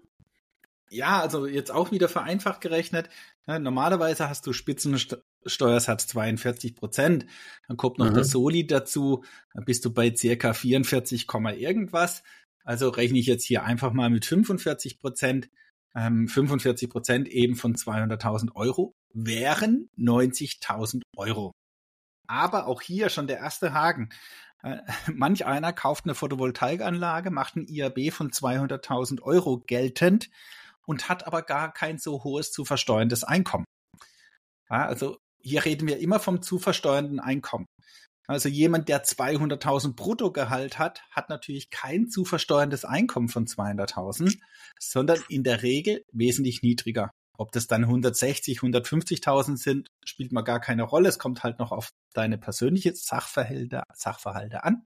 [0.89, 3.09] Ja, also jetzt auch wieder vereinfacht gerechnet.
[3.47, 4.53] Ja, normalerweise hast du
[5.39, 7.25] Spitzensteuersatz 42 Prozent.
[7.67, 8.15] Dann kommt noch mhm.
[8.15, 9.23] der Soli dazu.
[9.53, 11.27] Dann bist du bei circa 44,
[11.57, 12.23] irgendwas.
[12.63, 15.49] Also rechne ich jetzt hier einfach mal mit 45 Prozent.
[15.95, 21.51] Ähm, 45 Prozent eben von 200.000 Euro wären 90.000 Euro.
[22.27, 24.09] Aber auch hier schon der erste Haken.
[24.61, 24.77] Äh,
[25.13, 30.29] manch einer kauft eine Photovoltaikanlage, macht ein IAB von 200.000 Euro geltend
[30.85, 33.65] und hat aber gar kein so hohes zu versteuerndes Einkommen.
[34.69, 37.65] Ja, also hier reden wir immer vom zu versteuernden Einkommen.
[38.27, 44.37] Also jemand, der 200.000 Bruttogehalt hat, hat natürlich kein zu versteuerndes Einkommen von 200.000,
[44.79, 47.09] sondern in der Regel wesentlich niedriger.
[47.39, 51.09] Ob das dann 160, 150.000 sind, spielt mal gar keine Rolle.
[51.09, 54.83] Es kommt halt noch auf deine persönliche Sachverhalte, Sachverhalte an.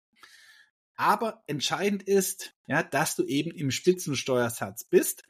[0.96, 5.24] Aber entscheidend ist, ja, dass du eben im Spitzensteuersatz bist,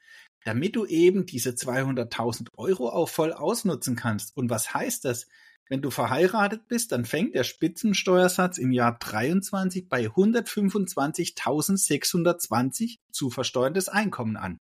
[0.45, 4.35] damit du eben diese 200.000 Euro auch voll ausnutzen kannst.
[4.35, 5.27] Und was heißt das?
[5.69, 13.87] Wenn du verheiratet bist, dann fängt der Spitzensteuersatz im Jahr 23 bei 125.620 zu versteuerndes
[13.87, 14.57] Einkommen an.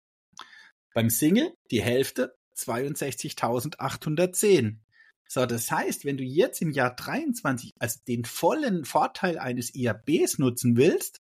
[0.95, 4.79] Beim Single die Hälfte 62.810.
[5.29, 10.39] So, das heißt, wenn du jetzt im Jahr 23 also den vollen Vorteil eines IABs
[10.39, 11.21] nutzen willst,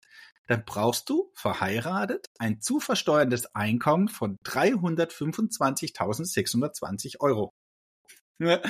[0.51, 7.53] dann brauchst du verheiratet ein zu versteuerndes Einkommen von 325.620 Euro.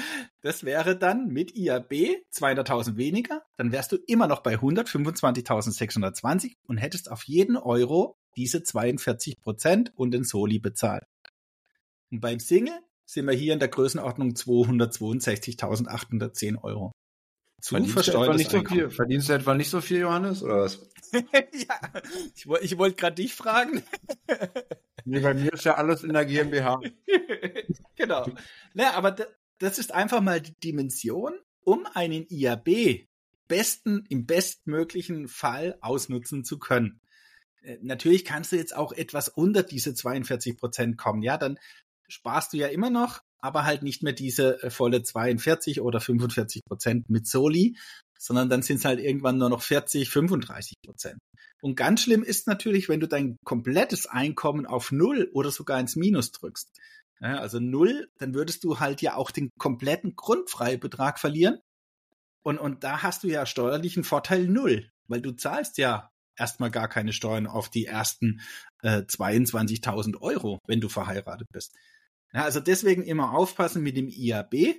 [0.41, 1.93] Das wäre dann mit IAB
[2.33, 8.63] 200.000 weniger, dann wärst du immer noch bei 125.620 und hättest auf jeden Euro diese
[8.63, 11.05] 42 Prozent und den Soli bezahlt.
[12.11, 16.91] Und beim Single sind wir hier in der Größenordnung 262.810 Euro.
[17.61, 20.61] Zu Verdienst du, etwa nicht so viel, Verdienst du etwa nicht so viel, Johannes, oder
[20.61, 20.79] was?
[21.13, 21.79] ja,
[22.35, 23.83] ich, ich wollte gerade dich fragen.
[25.05, 26.81] nee, bei mir ist ja alles in der GmbH.
[27.95, 28.27] genau.
[28.73, 29.15] Na, aber
[29.59, 31.33] das ist einfach mal die Dimension,
[31.63, 33.07] um einen IAB
[33.47, 36.99] besten, im bestmöglichen Fall ausnutzen zu können.
[37.61, 41.21] Äh, natürlich kannst du jetzt auch etwas unter diese 42 Prozent kommen.
[41.21, 41.59] Ja, dann
[42.07, 46.63] sparst du ja immer noch, aber halt nicht mehr diese äh, volle 42 oder 45
[46.65, 47.77] Prozent mit Soli,
[48.17, 51.19] sondern dann sind es halt irgendwann nur noch 40, 35 Prozent.
[51.61, 55.95] Und ganz schlimm ist natürlich, wenn du dein komplettes Einkommen auf Null oder sogar ins
[55.95, 56.69] Minus drückst.
[57.19, 61.59] Ja, also null, dann würdest du halt ja auch den kompletten Grundfreibetrag verlieren.
[62.43, 66.87] Und, und da hast du ja steuerlichen Vorteil null, weil du zahlst ja erstmal gar
[66.87, 68.41] keine Steuern auf die ersten
[68.81, 71.75] äh, 22.000 Euro, wenn du verheiratet bist.
[72.33, 74.75] Ja, also deswegen immer aufpassen mit dem IAB.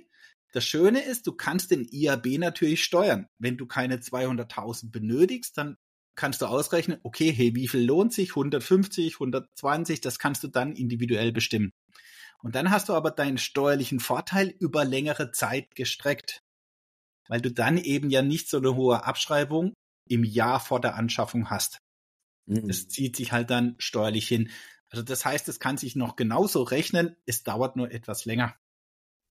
[0.53, 3.27] Das Schöne ist, du kannst den IAB natürlich steuern.
[3.39, 5.77] Wenn du keine 200.000 benötigst, dann
[6.15, 8.31] kannst du ausrechnen, okay, hey, wie viel lohnt sich?
[8.31, 11.71] 150, 120, das kannst du dann individuell bestimmen.
[12.43, 16.41] Und dann hast du aber deinen steuerlichen Vorteil über längere Zeit gestreckt,
[17.27, 19.73] weil du dann eben ja nicht so eine hohe Abschreibung
[20.09, 21.79] im Jahr vor der Anschaffung hast.
[22.45, 22.67] Mhm.
[22.67, 24.51] Das zieht sich halt dann steuerlich hin.
[24.93, 28.55] Also das heißt, es kann sich noch genauso rechnen, es dauert nur etwas länger.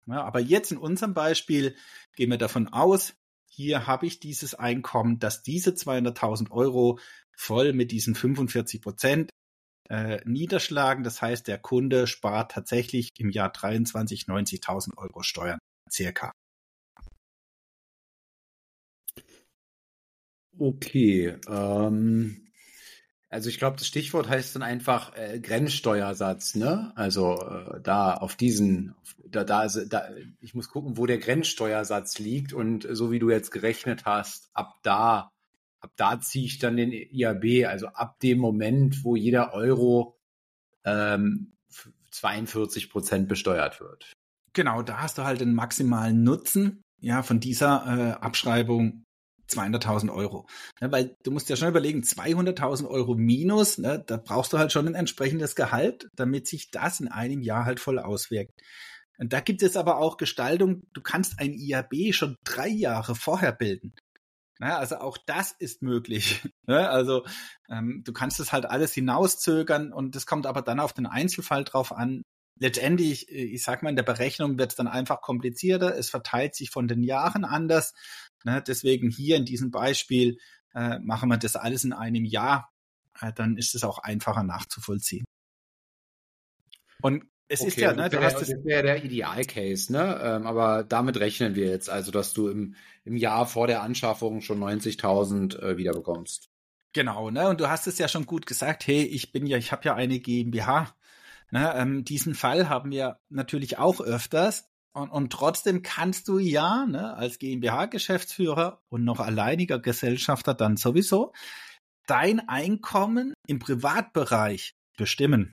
[0.08, 1.76] Ja, aber jetzt in unserem Beispiel
[2.16, 3.14] gehen wir davon aus,
[3.46, 6.98] hier habe ich dieses Einkommen, dass diese 200.000 Euro
[7.38, 9.30] voll mit diesen 45 Prozent
[9.90, 11.04] äh, niederschlagen.
[11.04, 16.32] Das heißt, der Kunde spart tatsächlich im Jahr 23 90.000 Euro Steuern, circa.
[20.58, 22.48] Okay, ähm,
[23.34, 26.92] also ich glaube, das Stichwort heißt dann einfach äh, Grenzsteuersatz, ne?
[26.96, 30.10] Also äh, da auf diesen, da, da, da,
[30.40, 34.76] ich muss gucken, wo der Grenzsteuersatz liegt und so wie du jetzt gerechnet hast, ab
[34.84, 35.34] da
[35.84, 40.18] ab da ziehe ich dann den IAB, also ab dem Moment, wo jeder Euro
[40.86, 41.54] ähm,
[42.12, 44.14] 42 Prozent besteuert wird.
[44.54, 49.04] Genau, da hast du halt den maximalen Nutzen ja von dieser äh, Abschreibung
[49.50, 50.48] 200.000 Euro.
[50.80, 54.72] Ja, weil du musst ja schon überlegen, 200.000 Euro minus, ne, da brauchst du halt
[54.72, 58.54] schon ein entsprechendes Gehalt, damit sich das in einem Jahr halt voll auswirkt.
[59.18, 63.52] Und da gibt es aber auch Gestaltung, du kannst ein IAB schon drei Jahre vorher
[63.52, 63.94] bilden.
[64.60, 66.42] Ja, also auch das ist möglich.
[66.68, 67.26] Ja, also
[67.70, 71.64] ähm, du kannst es halt alles hinauszögern und das kommt aber dann auf den Einzelfall
[71.64, 72.24] drauf an.
[72.60, 75.98] Letztendlich, äh, ich sag mal, in der Berechnung wird es dann einfach komplizierter.
[75.98, 77.94] Es verteilt sich von den Jahren anders.
[78.44, 78.64] Ne?
[78.66, 80.38] Deswegen hier in diesem Beispiel
[80.74, 82.72] äh, machen wir das alles in einem Jahr.
[83.20, 85.26] Äh, dann ist es auch einfacher nachzuvollziehen.
[87.02, 90.20] Und es okay, ist ja, ne, du hast das wäre der Idealcase, ne?
[90.24, 94.42] Ähm, aber damit rechnen wir jetzt, also dass du im, im Jahr vor der Anschaffung
[94.42, 96.50] schon 90.000 äh, wiederbekommst.
[96.94, 97.50] Genau, ne?
[97.50, 98.88] Und du hast es ja schon gut gesagt.
[98.88, 100.96] Hey, ich bin ja, ich habe ja eine GmbH.
[101.52, 101.74] Ne?
[101.76, 104.72] Ähm, diesen Fall haben wir natürlich auch öfters.
[104.96, 111.34] Und, und trotzdem kannst du ja ne, als GmbH-Geschäftsführer und noch alleiniger Gesellschafter dann sowieso
[112.06, 115.52] dein Einkommen im Privatbereich bestimmen.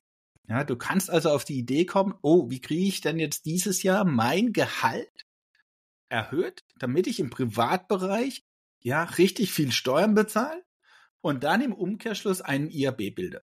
[0.48, 3.82] Ja, du kannst also auf die Idee kommen, oh, wie kriege ich denn jetzt dieses
[3.82, 5.24] Jahr mein Gehalt
[6.10, 8.42] erhöht, damit ich im Privatbereich
[8.82, 10.64] ja richtig viel Steuern bezahle
[11.22, 13.42] und dann im Umkehrschluss einen IAB bilde.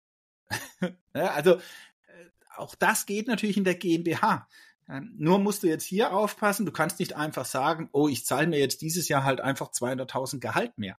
[1.13, 4.47] ja, also äh, auch das geht natürlich in der GmbH.
[4.89, 8.47] Ähm, nur musst du jetzt hier aufpassen, du kannst nicht einfach sagen, oh, ich zahle
[8.47, 10.97] mir jetzt dieses Jahr halt einfach 200.000 Gehalt mehr.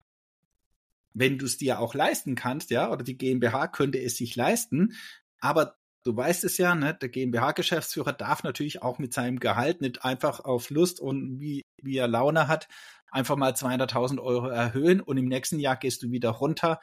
[1.13, 4.95] Wenn du es dir auch leisten kannst, ja, oder die GmbH könnte es sich leisten,
[5.39, 10.05] aber du weißt es ja, ne, der GmbH-Geschäftsführer darf natürlich auch mit seinem Gehalt nicht
[10.05, 12.69] einfach auf Lust und wie, wie er Laune hat,
[13.11, 16.81] einfach mal 200.000 Euro erhöhen und im nächsten Jahr gehst du wieder runter.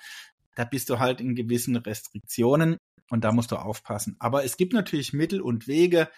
[0.55, 2.77] Da bist du halt in gewissen Restriktionen
[3.09, 4.15] und da musst du aufpassen.
[4.19, 6.09] Aber es gibt natürlich Mittel und Wege.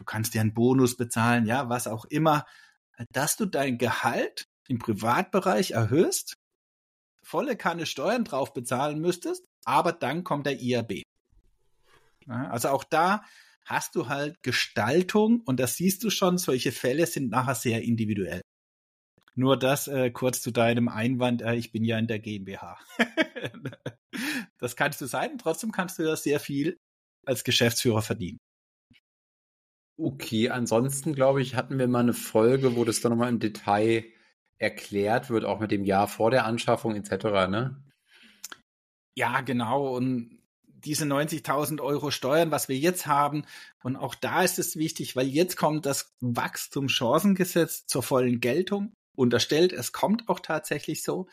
[0.00, 2.46] Du kannst dir einen Bonus bezahlen, ja, was auch immer,
[3.12, 6.32] dass du dein Gehalt im Privatbereich erhöhst,
[7.22, 11.02] volle Kanne Steuern drauf bezahlen müsstest, aber dann kommt der IAB.
[12.26, 13.22] Also auch da
[13.66, 18.40] hast du halt Gestaltung und das siehst du schon, solche Fälle sind nachher sehr individuell.
[19.34, 22.78] Nur das äh, kurz zu deinem Einwand, äh, ich bin ja in der GmbH.
[24.58, 26.78] das kannst du sein, trotzdem kannst du ja sehr viel
[27.26, 28.38] als Geschäftsführer verdienen.
[30.02, 34.04] Okay, ansonsten glaube ich, hatten wir mal eine Folge, wo das dann nochmal im Detail
[34.56, 37.84] erklärt wird, auch mit dem Jahr vor der Anschaffung etc., ne?
[39.14, 39.94] Ja, genau.
[39.94, 40.38] Und
[40.68, 43.44] diese 90.000 Euro Steuern, was wir jetzt haben.
[43.82, 48.94] Und auch da ist es wichtig, weil jetzt kommt das Wachstumschancengesetz zur vollen Geltung.
[49.14, 51.28] Unterstellt, es kommt auch tatsächlich so.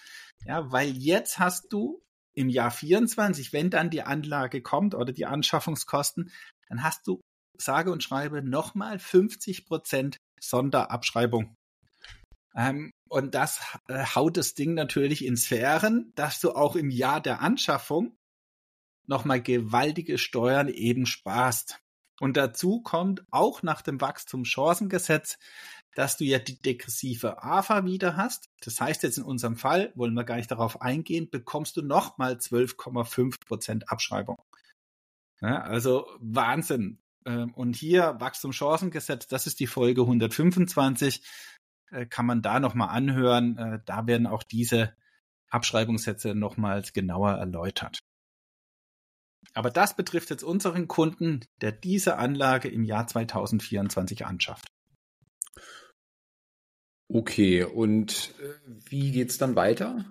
[0.46, 2.04] Ja, weil jetzt hast du
[2.34, 6.32] im Jahr 24, wenn dann die Anlage kommt oder die Anschaffungskosten,
[6.68, 7.22] dann hast du
[7.62, 11.56] sage und schreibe nochmal 50 Prozent Sonderabschreibung.
[12.56, 17.22] Ähm, und das äh, haut das Ding natürlich in Sphären, dass du auch im Jahr
[17.22, 18.18] der Anschaffung
[19.08, 21.80] nochmal gewaltige Steuern eben sparst.
[22.20, 25.38] Und dazu kommt auch nach dem Wachstumschancengesetz,
[25.94, 28.50] dass du ja die degressive AFA wieder hast.
[28.62, 32.34] Das heißt jetzt in unserem Fall, wollen wir gar nicht darauf eingehen, bekommst du nochmal
[32.34, 34.38] 12,5 Prozent Abschreibung.
[35.42, 37.00] Ja, also Wahnsinn.
[37.28, 41.22] Ähm, und hier Wachstumschancengesetz, das ist die Folge 125,
[41.92, 43.58] äh, kann man da nochmal anhören.
[43.58, 44.96] Äh, da werden auch diese
[45.50, 48.00] Abschreibungssätze nochmals genauer erläutert.
[49.54, 54.68] Aber das betrifft jetzt unseren Kunden, der diese Anlage im Jahr 2024 anschafft.
[57.10, 58.54] Okay, und äh,
[58.90, 60.06] wie geht's dann weiter?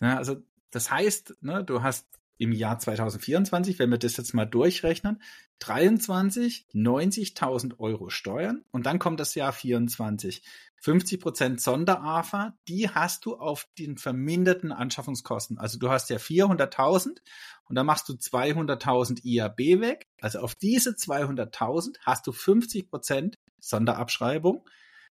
[0.00, 2.06] Ja, also das heißt, ne, du hast
[2.38, 5.22] im Jahr 2024, wenn wir das jetzt mal durchrechnen,
[5.60, 10.42] 23, 90.000 Euro Steuern und dann kommt das Jahr 24.
[10.80, 15.58] 50 Prozent Sonderafa, die hast du auf den verminderten Anschaffungskosten.
[15.58, 17.18] Also du hast ja 400.000
[17.64, 20.06] und dann machst du 200.000 IAB weg.
[20.20, 24.68] Also auf diese 200.000 hast du 50 Prozent Sonderabschreibung.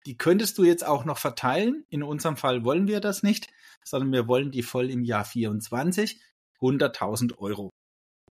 [0.04, 1.84] Die könntest du jetzt auch noch verteilen.
[1.88, 3.48] In unserem Fall wollen wir das nicht,
[3.82, 6.20] sondern wir wollen die voll im Jahr 24.
[6.60, 7.70] 100.000 Euro.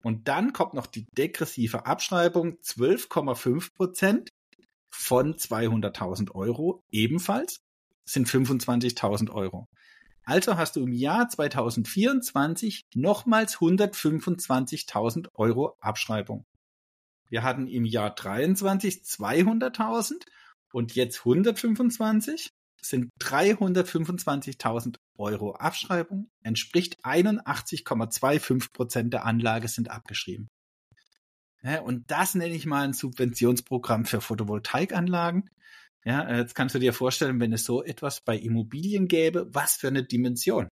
[0.03, 4.29] Und dann kommt noch die degressive Abschreibung 12,5 Prozent
[4.89, 7.59] von 200.000 Euro ebenfalls
[8.05, 9.67] sind 25.000 Euro.
[10.23, 16.45] Also hast du im Jahr 2024 nochmals 125.000 Euro Abschreibung.
[17.29, 20.25] Wir hatten im Jahr 23 200.000
[20.71, 22.51] und jetzt 125
[22.81, 30.47] sind 325.000 Euro Abschreibung, entspricht 81,25 Prozent der Anlage sind abgeschrieben.
[31.61, 35.49] Ja, und das nenne ich mal ein Subventionsprogramm für Photovoltaikanlagen.
[36.05, 39.89] Ja, jetzt kannst du dir vorstellen, wenn es so etwas bei Immobilien gäbe, was für
[39.89, 40.69] eine Dimension.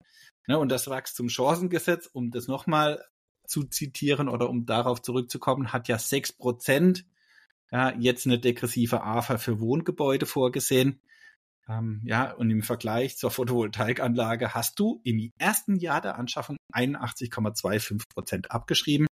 [0.47, 3.03] Ja, und das Wachstumschancengesetz, um das nochmal
[3.47, 7.05] zu zitieren oder um darauf zurückzukommen, hat ja sechs Prozent
[7.71, 11.01] ja, jetzt eine degressive AFA für Wohngebäude vorgesehen.
[11.67, 18.09] Ähm, ja, und im Vergleich zur Photovoltaikanlage hast du im ersten Jahr der Anschaffung 81,25
[18.09, 19.07] Prozent abgeschrieben.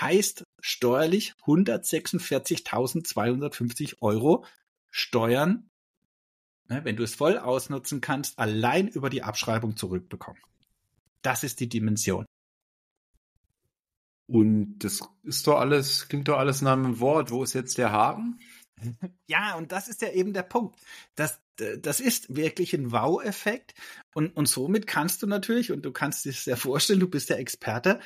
[0.00, 4.44] Heißt steuerlich 146.250 Euro
[4.90, 5.68] Steuern,
[6.68, 10.40] ne, wenn du es voll ausnutzen kannst, allein über die Abschreibung zurückbekommen.
[11.22, 12.24] Das ist die Dimension.
[14.26, 17.32] Und das ist doch alles, klingt doch alles nach einem Wort.
[17.32, 18.38] Wo ist jetzt der Haken?
[19.26, 20.78] Ja, und das ist ja eben der Punkt.
[21.14, 23.74] Das, das ist wirklich ein Wow-Effekt.
[24.14, 27.38] Und, und somit kannst du natürlich, und du kannst dir sehr vorstellen, du bist der
[27.38, 28.00] Experte,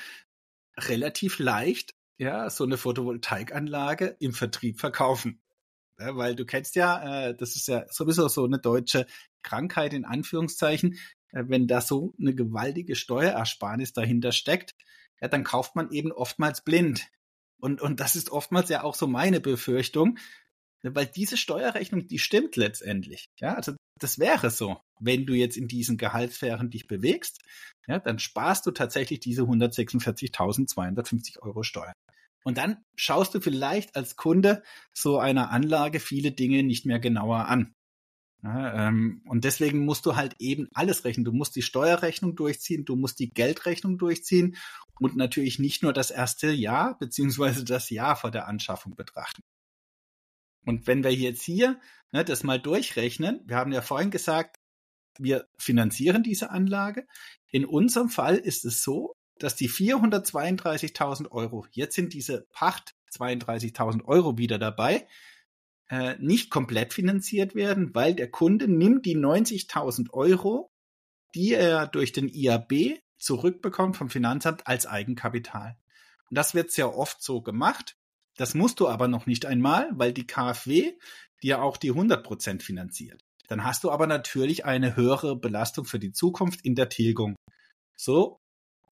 [0.77, 5.41] relativ leicht, ja, so eine Photovoltaikanlage im Vertrieb verkaufen.
[5.99, 9.07] Ja, weil du kennst ja, äh, das ist ja sowieso so eine deutsche
[9.43, 10.99] Krankheit in Anführungszeichen,
[11.31, 14.75] äh, wenn da so eine gewaltige Steuerersparnis dahinter steckt,
[15.21, 17.09] ja, dann kauft man eben oftmals blind.
[17.59, 20.19] Und, und das ist oftmals ja auch so meine Befürchtung,
[20.93, 23.27] weil diese Steuerrechnung, die stimmt letztendlich.
[23.41, 27.41] Ja, also das wäre so, wenn du jetzt in diesen Gehaltssphären dich bewegst,
[27.87, 31.95] ja, dann sparst du tatsächlich diese 146.250 Euro Steuern.
[32.45, 34.63] Und dann schaust du vielleicht als Kunde
[34.93, 37.73] so einer Anlage viele Dinge nicht mehr genauer an.
[38.43, 41.25] Ja, ähm, und deswegen musst du halt eben alles rechnen.
[41.25, 44.57] Du musst die Steuerrechnung durchziehen, du musst die Geldrechnung durchziehen
[45.01, 49.41] und natürlich nicht nur das erste Jahr beziehungsweise das Jahr vor der Anschaffung betrachten.
[50.65, 51.81] Und wenn wir jetzt hier
[52.13, 54.57] ne, das mal durchrechnen, wir haben ja vorhin gesagt,
[55.19, 57.07] wir finanzieren diese Anlage.
[57.51, 64.05] In unserem Fall ist es so, dass die 432.000 Euro, jetzt sind diese Pacht 32.000
[64.05, 65.07] Euro wieder dabei,
[65.89, 70.71] äh, nicht komplett finanziert werden, weil der Kunde nimmt die 90.000 Euro,
[71.35, 75.77] die er durch den IAB zurückbekommt vom Finanzamt als Eigenkapital.
[76.31, 77.97] Und das wird sehr oft so gemacht.
[78.37, 80.95] Das musst du aber noch nicht einmal, weil die KfW
[81.43, 83.23] dir auch die 100 Prozent finanziert.
[83.49, 87.37] Dann hast du aber natürlich eine höhere Belastung für die Zukunft in der Tilgung.
[87.97, 88.39] So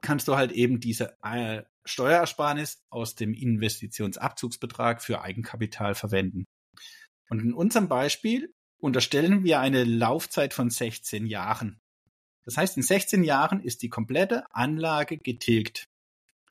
[0.02, 6.44] kannst du halt eben diese äh, Steuerersparnis aus dem Investitionsabzugsbetrag für Eigenkapital verwenden.
[7.30, 11.78] Und in unserem Beispiel unterstellen wir eine Laufzeit von 16 Jahren.
[12.44, 15.86] Das heißt, in 16 Jahren ist die komplette Anlage getilgt.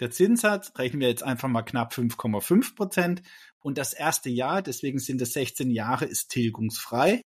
[0.02, 3.22] Der Zinssatz rechnen wir jetzt einfach mal knapp 5,5 Prozent
[3.60, 7.22] und das erste Jahr, deswegen sind es 16 Jahre, ist tilgungsfrei.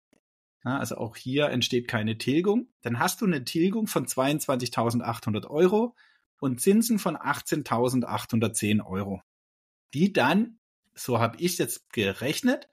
[0.64, 2.70] Also auch hier entsteht keine Tilgung.
[2.82, 5.96] Dann hast du eine Tilgung von 22.800 Euro
[6.40, 9.22] und Zinsen von 18.810 Euro.
[9.94, 10.58] Die dann,
[10.96, 12.70] so habe ich jetzt gerechnet,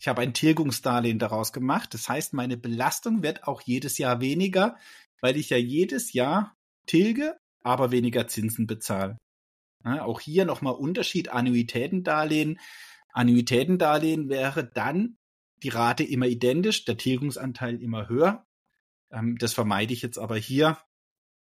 [0.00, 1.92] ich habe ein Tilgungsdarlehen daraus gemacht.
[1.92, 4.78] Das heißt, meine Belastung wird auch jedes Jahr weniger,
[5.20, 9.18] weil ich ja jedes Jahr tilge, aber weniger Zinsen bezahle.
[9.84, 12.58] Ja, auch hier nochmal Unterschied Annuitätendarlehen.
[13.12, 15.18] Annuitätendarlehen wäre dann
[15.62, 18.46] die Rate immer identisch, der Tilgungsanteil immer höher.
[19.10, 20.78] Ähm, das vermeide ich jetzt aber hier.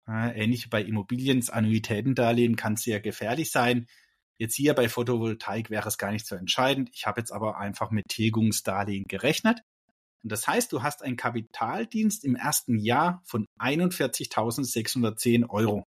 [0.07, 3.87] Äh, ähnlich bei Immobilien, Annuitätendarlehen kann sehr gefährlich sein.
[4.37, 6.89] Jetzt hier bei Photovoltaik wäre es gar nicht so entscheidend.
[6.93, 9.61] Ich habe jetzt aber einfach mit Tilgungsdarlehen gerechnet.
[10.23, 15.85] Und das heißt, du hast einen Kapitaldienst im ersten Jahr von 41.610 Euro.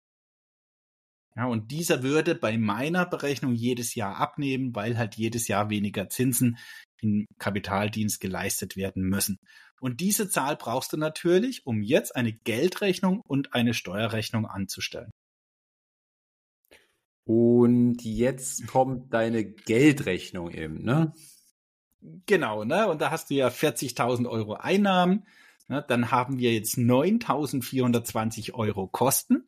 [1.36, 6.08] Ja, und dieser würde bei meiner Berechnung jedes Jahr abnehmen, weil halt jedes Jahr weniger
[6.08, 6.58] Zinsen
[7.00, 9.38] im Kapitaldienst geleistet werden müssen.
[9.80, 15.10] Und diese Zahl brauchst du natürlich, um jetzt eine Geldrechnung und eine Steuerrechnung anzustellen.
[17.24, 21.12] Und jetzt kommt deine Geldrechnung eben, ne?
[22.26, 22.88] Genau, ne?
[22.88, 25.26] Und da hast du ja 40.000 Euro Einnahmen.
[25.68, 25.84] Ne?
[25.86, 29.44] Dann haben wir jetzt 9.420 Euro Kosten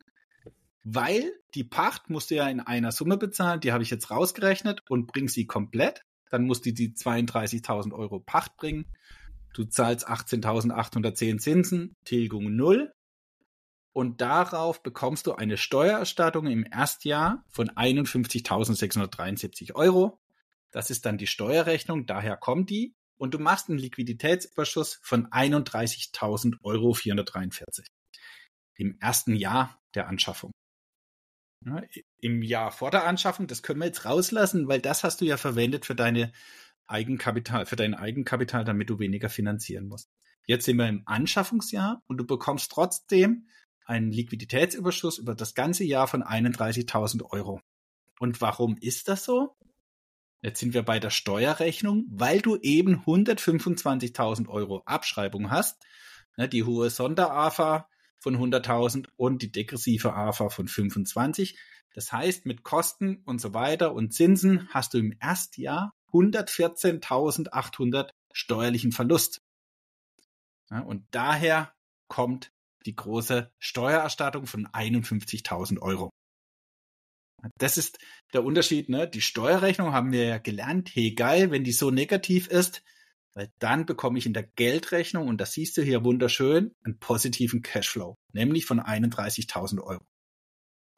[0.83, 4.83] weil die Pacht musst du ja in einer Summe bezahlen, die habe ich jetzt rausgerechnet
[4.89, 6.03] und bring sie komplett.
[6.29, 8.85] Dann musst du die 32.000 Euro Pacht bringen.
[9.53, 12.93] Du zahlst 18.810 Zinsen, Tilgung null.
[13.93, 20.21] Und darauf bekommst du eine Steuererstattung im Erstjahr von 51.673 Euro.
[20.71, 22.95] Das ist dann die Steuerrechnung, daher kommt die.
[23.17, 27.85] Und du machst einen Liquiditätsüberschuss von 31.000 Euro 443
[28.75, 30.51] im ersten Jahr der Anschaffung.
[31.65, 31.83] Ja,
[32.19, 35.37] Im Jahr vor der Anschaffung, das können wir jetzt rauslassen, weil das hast du ja
[35.37, 36.31] verwendet für deine
[36.87, 40.09] Eigenkapital, für dein Eigenkapital, damit du weniger finanzieren musst.
[40.45, 43.47] Jetzt sind wir im Anschaffungsjahr und du bekommst trotzdem
[43.85, 47.61] einen Liquiditätsüberschuss über das ganze Jahr von 31.000 Euro.
[48.19, 49.55] Und warum ist das so?
[50.41, 55.83] Jetzt sind wir bei der Steuerrechnung, weil du eben 125.000 Euro Abschreibung hast,
[56.37, 57.87] ne, die hohe Sonderafa
[58.21, 61.57] von 100.000 und die degressive AFA von 25.
[61.93, 68.91] Das heißt, mit Kosten und so weiter und Zinsen hast du im Erstjahr 114.800 steuerlichen
[68.93, 69.41] Verlust.
[70.69, 71.73] Ja, und daher
[72.07, 72.53] kommt
[72.85, 76.11] die große Steuererstattung von 51.000 Euro.
[77.57, 77.97] Das ist
[78.33, 78.87] der Unterschied.
[78.89, 79.07] Ne?
[79.07, 80.91] Die Steuerrechnung haben wir ja gelernt.
[80.93, 82.83] Hey, geil, wenn die so negativ ist,
[83.33, 87.61] weil dann bekomme ich in der Geldrechnung, und das siehst du hier wunderschön, einen positiven
[87.61, 90.05] Cashflow, nämlich von 31.000 Euro.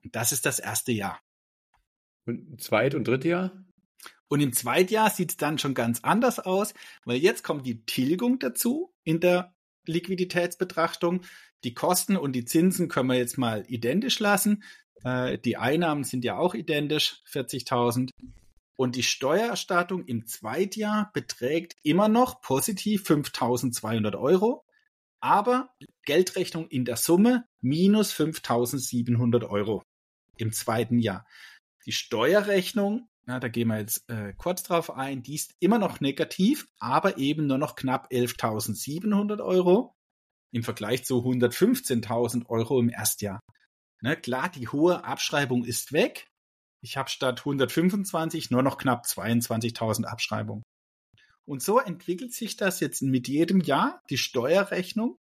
[0.03, 1.19] Und das ist das erste Jahr.
[2.25, 3.51] Und zweit und dritte Jahr?
[4.27, 6.73] Und im Zweitjahr sieht es dann schon ganz anders aus,
[7.05, 9.53] weil jetzt kommt die Tilgung dazu in der
[9.85, 11.21] Liquiditätsbetrachtung.
[11.63, 14.63] Die Kosten und die Zinsen können wir jetzt mal identisch lassen.
[15.03, 18.09] Äh, die Einnahmen sind ja auch identisch, 40.000.
[18.75, 24.65] Und die Steuererstattung im Zweitjahr beträgt immer noch positiv 5200 Euro,
[25.19, 25.73] aber
[26.05, 29.83] Geldrechnung in der Summe minus 5700 Euro
[30.37, 31.25] im zweiten Jahr.
[31.85, 36.01] Die Steuerrechnung na, da gehen wir jetzt äh, kurz drauf ein, die ist immer noch
[36.01, 39.95] negativ, aber eben nur noch knapp 11.700 Euro
[40.51, 43.39] im Vergleich zu 115.000 Euro im Erstjahr.
[44.01, 46.27] Ne, klar, die hohe Abschreibung ist weg.
[46.83, 50.63] Ich habe statt 125 nur noch knapp 22.000 Abschreibungen.
[51.45, 54.01] Und so entwickelt sich das jetzt mit jedem Jahr.
[54.09, 55.17] Die Steuerrechnung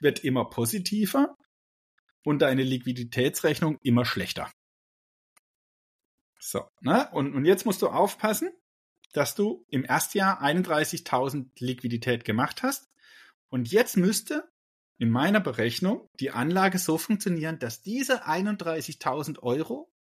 [0.00, 1.36] wird immer positiver
[2.24, 4.50] und deine Liquiditätsrechnung immer schlechter.
[6.40, 7.10] So, ne?
[7.12, 8.50] Und, und jetzt musst du aufpassen,
[9.12, 12.88] dass du im Erstjahr 31.000 Liquidität gemacht hast.
[13.50, 14.50] Und jetzt müsste
[14.96, 19.91] in meiner Berechnung die Anlage so funktionieren, dass diese 31.000 Euro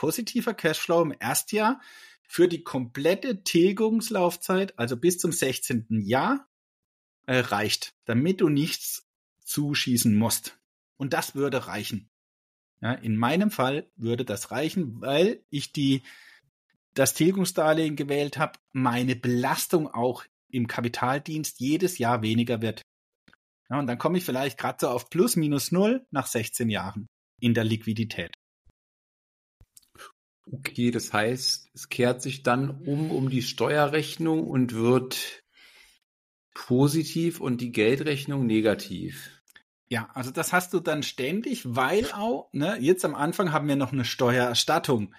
[0.00, 1.78] positiver Cashflow im Erstjahr
[2.26, 5.88] für die komplette Tilgungslaufzeit, also bis zum 16.
[6.00, 6.48] Jahr,
[7.26, 9.06] äh, reicht, damit du nichts
[9.44, 10.58] zuschießen musst.
[10.96, 12.08] Und das würde reichen.
[12.80, 16.02] Ja, in meinem Fall würde das reichen, weil ich die,
[16.94, 22.80] das Tilgungsdarlehen gewählt habe, meine Belastung auch im Kapitaldienst jedes Jahr weniger wird.
[23.68, 27.06] Ja, und dann komme ich vielleicht gerade so auf plus minus null nach 16 Jahren
[27.38, 28.32] in der Liquidität.
[30.52, 35.44] Okay, das heißt, es kehrt sich dann um um die Steuerrechnung und wird
[36.54, 39.30] positiv und die Geldrechnung negativ.
[39.88, 43.76] Ja, also das hast du dann ständig, weil auch, ne, jetzt am Anfang haben wir
[43.76, 45.14] noch eine Steuererstattung.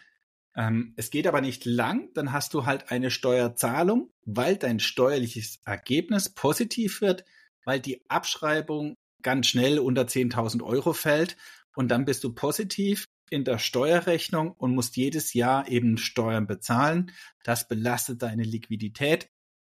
[0.55, 5.61] Ähm, es geht aber nicht lang, dann hast du halt eine Steuerzahlung, weil dein steuerliches
[5.65, 7.25] Ergebnis positiv wird,
[7.63, 11.37] weil die Abschreibung ganz schnell unter 10.000 Euro fällt
[11.75, 17.11] und dann bist du positiv in der Steuerrechnung und musst jedes Jahr eben Steuern bezahlen.
[17.43, 19.29] Das belastet deine Liquidität.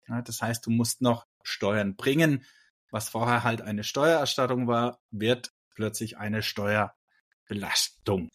[0.07, 2.43] Ja, das heißt, du musst noch Steuern bringen
[2.93, 8.29] was vorher halt eine Steuererstattung war, wird plötzlich eine Steuerbelastung.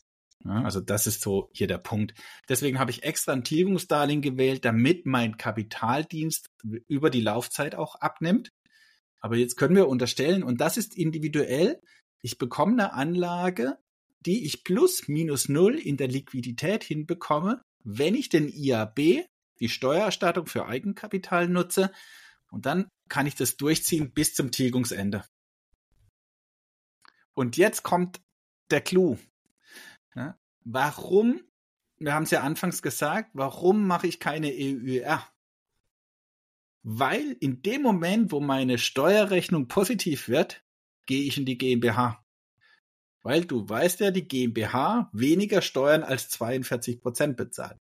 [0.45, 2.15] Ja, also das ist so hier der Punkt.
[2.49, 6.51] Deswegen habe ich extra ein Tilgungsdarlehen gewählt, damit mein Kapitaldienst
[6.89, 8.51] über die Laufzeit auch abnimmt.
[9.21, 11.81] Aber jetzt können wir unterstellen, und das ist individuell,
[12.21, 13.79] ich bekomme eine Anlage,
[14.21, 19.27] die ich plus minus null in der Liquidität hinbekomme, wenn ich den IAB,
[19.61, 21.93] die Steuererstattung für Eigenkapital nutze.
[22.51, 25.25] Und dann kann ich das durchziehen bis zum Tilgungsende.
[27.35, 28.21] Und jetzt kommt
[28.71, 29.19] der Clou.
[30.65, 31.41] Warum,
[31.99, 35.27] wir haben es ja anfangs gesagt, warum mache ich keine EUR?
[36.83, 40.65] Weil in dem Moment, wo meine Steuerrechnung positiv wird,
[41.07, 42.25] gehe ich in die GmbH.
[43.29, 47.79] Weil du weißt ja, die GmbH weniger Steuern als 42 Prozent bezahlt.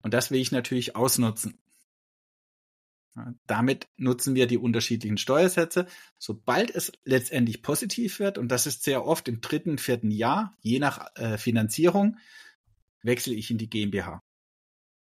[0.00, 1.58] Und das will ich natürlich ausnutzen.
[3.48, 5.88] Damit nutzen wir die unterschiedlichen Steuersätze.
[6.18, 10.78] Sobald es letztendlich positiv wird, und das ist sehr oft im dritten, vierten Jahr, je
[10.78, 12.18] nach äh, Finanzierung,
[13.02, 14.22] wechsle ich in die GmbH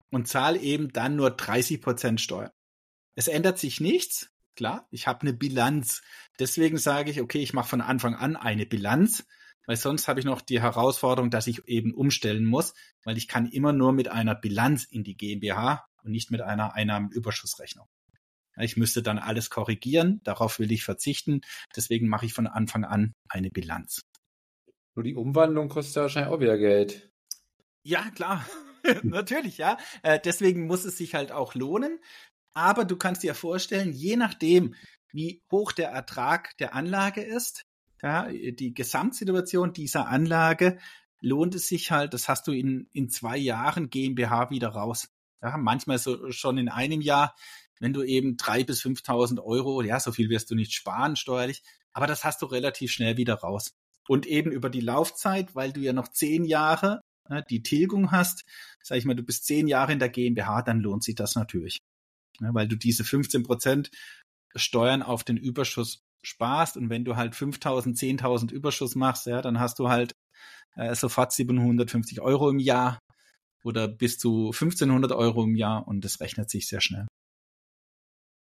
[0.09, 2.51] und zahle eben dann nur 30 Prozent Steuer.
[3.13, 4.34] Es ändert sich nichts.
[4.55, 6.01] Klar, ich habe eine Bilanz.
[6.39, 9.25] Deswegen sage ich, okay, ich mache von Anfang an eine Bilanz,
[9.65, 13.47] weil sonst habe ich noch die Herausforderung, dass ich eben umstellen muss, weil ich kann
[13.47, 17.87] immer nur mit einer Bilanz in die GmbH und nicht mit einer Einnahmenüberschussrechnung.
[18.57, 21.41] Ich müsste dann alles korrigieren, darauf will ich verzichten.
[21.75, 24.01] Deswegen mache ich von Anfang an eine Bilanz.
[24.95, 27.11] Nur die Umwandlung kostet ja wahrscheinlich auch wieder Geld.
[27.83, 28.45] Ja, klar.
[29.03, 29.77] Natürlich, ja.
[30.03, 31.99] Äh, deswegen muss es sich halt auch lohnen.
[32.55, 34.73] Aber du kannst dir vorstellen, je nachdem,
[35.11, 37.65] wie hoch der Ertrag der Anlage ist,
[38.01, 40.79] ja, die Gesamtsituation dieser Anlage,
[41.21, 45.09] lohnt es sich halt, das hast du in, in zwei Jahren GmbH wieder raus.
[45.41, 47.35] Ja, manchmal so schon in einem Jahr
[47.79, 51.63] wenn du eben drei bis 5.000 Euro, ja, so viel wirst du nicht sparen steuerlich,
[51.93, 53.73] aber das hast du relativ schnell wieder raus.
[54.07, 58.45] Und eben über die Laufzeit, weil du ja noch zehn Jahre ja, die Tilgung hast,
[58.81, 61.79] sag ich mal, du bist zehn Jahre in der GmbH, dann lohnt sich das natürlich.
[62.41, 63.91] Ja, weil du diese 15 Prozent
[64.55, 69.59] Steuern auf den Überschuss sparst und wenn du halt 5.000, 10.000 Überschuss machst, ja, dann
[69.59, 70.13] hast du halt
[70.75, 72.99] äh, sofort 750 Euro im Jahr
[73.63, 77.07] oder bis zu 1500 Euro im Jahr und das rechnet sich sehr schnell.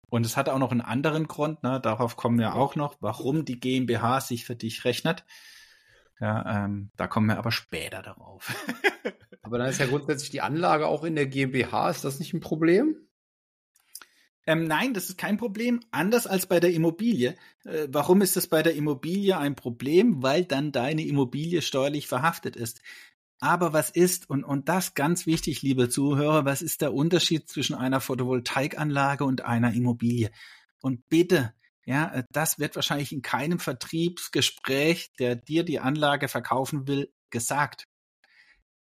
[0.09, 1.79] Und es hat auch noch einen anderen Grund, ne?
[1.81, 5.25] darauf kommen wir auch noch, warum die GmbH sich für dich rechnet.
[6.19, 8.55] Ja, ähm, da kommen wir aber später darauf.
[9.41, 11.89] aber dann ist ja grundsätzlich die Anlage auch in der GmbH.
[11.89, 13.04] Ist das nicht ein Problem?
[14.47, 15.81] Ähm, nein, das ist kein Problem.
[15.91, 17.35] Anders als bei der Immobilie.
[17.63, 20.21] Äh, warum ist das bei der Immobilie ein Problem?
[20.21, 22.81] Weil dann deine Immobilie steuerlich verhaftet ist.
[23.39, 27.75] Aber was ist, und, und das ganz wichtig, liebe Zuhörer, was ist der Unterschied zwischen
[27.75, 30.31] einer Photovoltaikanlage und einer Immobilie?
[30.79, 31.53] Und bitte,
[31.85, 37.87] ja, das wird wahrscheinlich in keinem Vertriebsgespräch, der dir die Anlage verkaufen will, gesagt.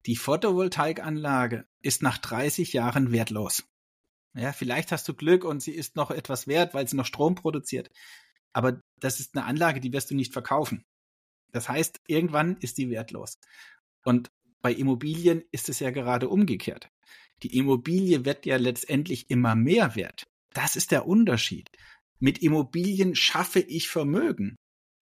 [0.07, 3.65] Die Photovoltaikanlage ist nach 30 Jahren wertlos.
[4.35, 7.37] Ja, vielleicht hast du Glück und sie ist noch etwas wert, weil sie noch Strom
[7.37, 7.91] produziert.
[8.53, 10.85] Aber das ist eine Anlage, die wirst du nicht verkaufen.
[11.53, 13.39] Das heißt, irgendwann ist die wertlos.
[14.05, 14.30] Und
[14.61, 16.89] bei Immobilien ist es ja gerade umgekehrt.
[17.43, 20.24] Die Immobilie wird ja letztendlich immer mehr wert.
[20.53, 21.70] Das ist der Unterschied.
[22.18, 24.57] Mit Immobilien schaffe ich Vermögen.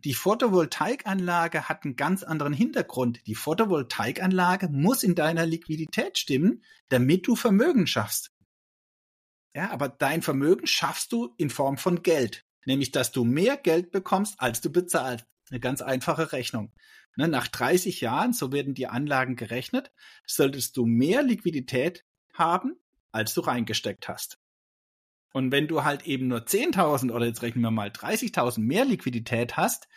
[0.04, 3.20] Die Photovoltaikanlage hat einen ganz anderen Hintergrund.
[3.26, 8.31] Die Photovoltaikanlage muss in deiner Liquidität stimmen, damit du Vermögen schaffst.
[9.54, 12.44] Ja, aber dein Vermögen schaffst du in Form von Geld.
[12.64, 15.26] Nämlich, dass du mehr Geld bekommst, als du bezahlst.
[15.50, 16.72] Eine ganz einfache Rechnung.
[17.16, 19.92] Ne, nach 30 Jahren, so werden die Anlagen gerechnet,
[20.26, 22.76] solltest du mehr Liquidität haben,
[23.10, 24.38] als du reingesteckt hast.
[25.32, 29.56] Und wenn du halt eben nur 10.000 oder jetzt rechnen wir mal 30.000 mehr Liquidität
[29.56, 29.88] hast,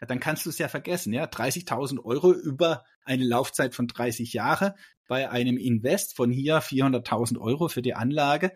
[0.00, 4.32] ja, dann kannst du es ja vergessen, ja, 30.000 Euro über eine Laufzeit von 30
[4.32, 4.74] Jahre
[5.08, 8.52] bei einem Invest von hier 400.000 Euro für die Anlage,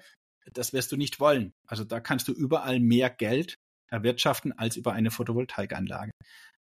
[0.53, 1.53] das wirst du nicht wollen.
[1.67, 3.57] Also da kannst du überall mehr Geld
[3.89, 6.11] erwirtschaften als über eine Photovoltaikanlage.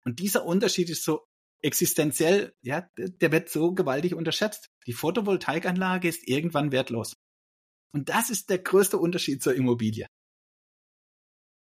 [0.04, 1.24] Und dieser Unterschied ist so
[1.62, 4.68] existenziell, ja, der wird so gewaltig unterschätzt.
[4.86, 7.14] Die Photovoltaikanlage ist irgendwann wertlos.
[7.94, 10.06] Und das ist der größte Unterschied zur Immobilie.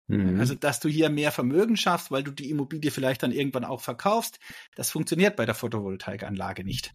[0.08, 0.40] Mhm.
[0.40, 3.80] Also, dass du hier mehr Vermögen schaffst, weil du die Immobilie vielleicht dann irgendwann auch
[3.80, 4.38] verkaufst,
[4.74, 6.94] das funktioniert bei der Photovoltaikanlage nicht.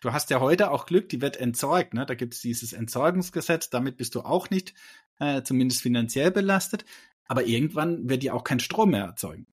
[0.00, 1.94] Du hast ja heute auch Glück, die wird entsorgt.
[1.94, 2.06] Ne?
[2.06, 4.74] Da gibt es dieses Entsorgungsgesetz, damit bist du auch nicht
[5.18, 6.84] äh, zumindest finanziell belastet.
[7.26, 9.46] Aber irgendwann wird die auch kein Strom mehr erzeugen.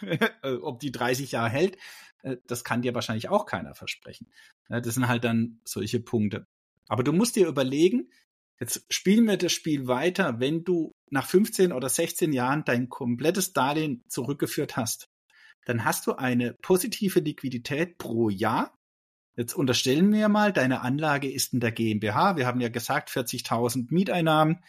[0.42, 1.76] Äh, ob die 30 Jahre hält,
[2.22, 4.30] äh, das kann dir wahrscheinlich auch keiner versprechen.
[4.68, 6.46] Das sind halt dann solche Punkte.
[6.88, 8.10] Aber du musst dir überlegen,
[8.60, 13.52] jetzt spielen wir das Spiel weiter, wenn du nach 15 oder 16 Jahren dein komplettes
[13.52, 15.08] Darlehen zurückgeführt hast.
[15.64, 18.78] Dann hast du eine positive Liquidität pro Jahr.
[19.36, 22.36] Jetzt unterstellen wir mal, deine Anlage ist in der GmbH.
[22.36, 24.62] Wir haben ja gesagt, 40.000 Mieteinnahmen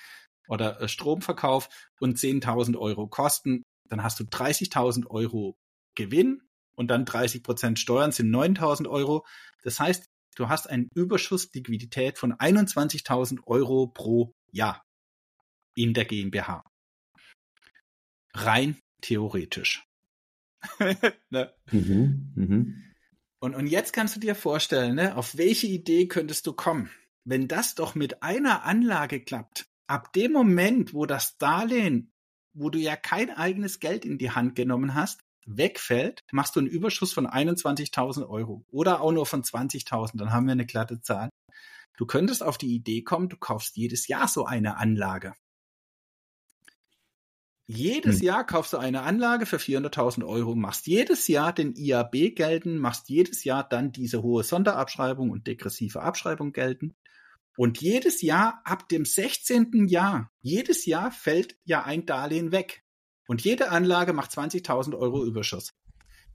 [0.48, 3.64] oder äh, Stromverkauf und 10.000 Euro Kosten.
[3.90, 5.58] Dann hast du 30.000 Euro
[5.96, 6.42] Gewinn
[6.76, 9.26] und dann 30 Prozent Steuern sind 9.000 Euro.
[9.64, 14.84] Das heißt, du hast einen Überschuss Liquidität von 21.000 Euro pro Jahr
[15.76, 16.64] in der GmbH.
[18.34, 19.86] Rein theoretisch.
[21.30, 21.54] ne?
[21.72, 22.93] mhm, mhm.
[23.44, 26.90] Und, und jetzt kannst du dir vorstellen, ne, auf welche Idee könntest du kommen?
[27.26, 32.14] Wenn das doch mit einer Anlage klappt, ab dem Moment, wo das Darlehen,
[32.54, 36.70] wo du ja kein eigenes Geld in die Hand genommen hast, wegfällt, machst du einen
[36.70, 41.28] Überschuss von 21.000 Euro oder auch nur von 20.000, dann haben wir eine glatte Zahl.
[41.98, 45.34] Du könntest auf die Idee kommen, du kaufst jedes Jahr so eine Anlage.
[47.76, 48.26] Jedes hm.
[48.26, 53.10] Jahr kaufst du eine Anlage für 400.000 Euro, machst jedes Jahr den IAB gelten, machst
[53.10, 56.96] jedes Jahr dann diese hohe Sonderabschreibung und degressive Abschreibung gelten.
[57.58, 59.88] Und jedes Jahr ab dem 16.
[59.88, 62.84] Jahr, jedes Jahr fällt ja ein Darlehen weg.
[63.28, 65.74] Und jede Anlage macht 20.000 Euro Überschuss.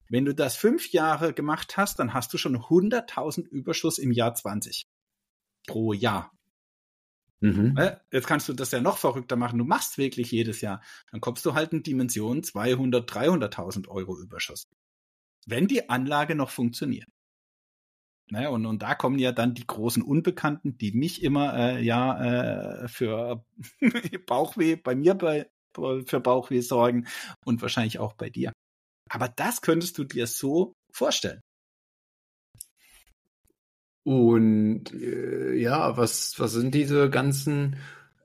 [0.09, 4.33] Wenn du das fünf Jahre gemacht hast, dann hast du schon 100.000 Überschuss im Jahr
[4.33, 4.87] 20
[5.67, 6.31] pro Jahr.
[7.41, 7.77] Mhm.
[8.11, 9.59] Jetzt kannst du das ja noch verrückter machen.
[9.59, 10.81] Du machst wirklich jedes Jahr.
[11.11, 14.67] Dann kommst du halt in Dimensionen 200, 300.000 Euro Überschuss.
[15.45, 17.07] Wenn die Anlage noch funktioniert.
[18.31, 22.83] Naja, und, und da kommen ja dann die großen Unbekannten, die mich immer äh, ja
[22.83, 23.43] äh, für
[24.27, 27.07] Bauchweh bei mir bei für Bauchweh sorgen
[27.45, 28.51] und wahrscheinlich auch bei dir.
[29.09, 31.41] Aber das könntest du dir so vorstellen.
[34.09, 37.75] Und äh, ja, was, was sind diese ganzen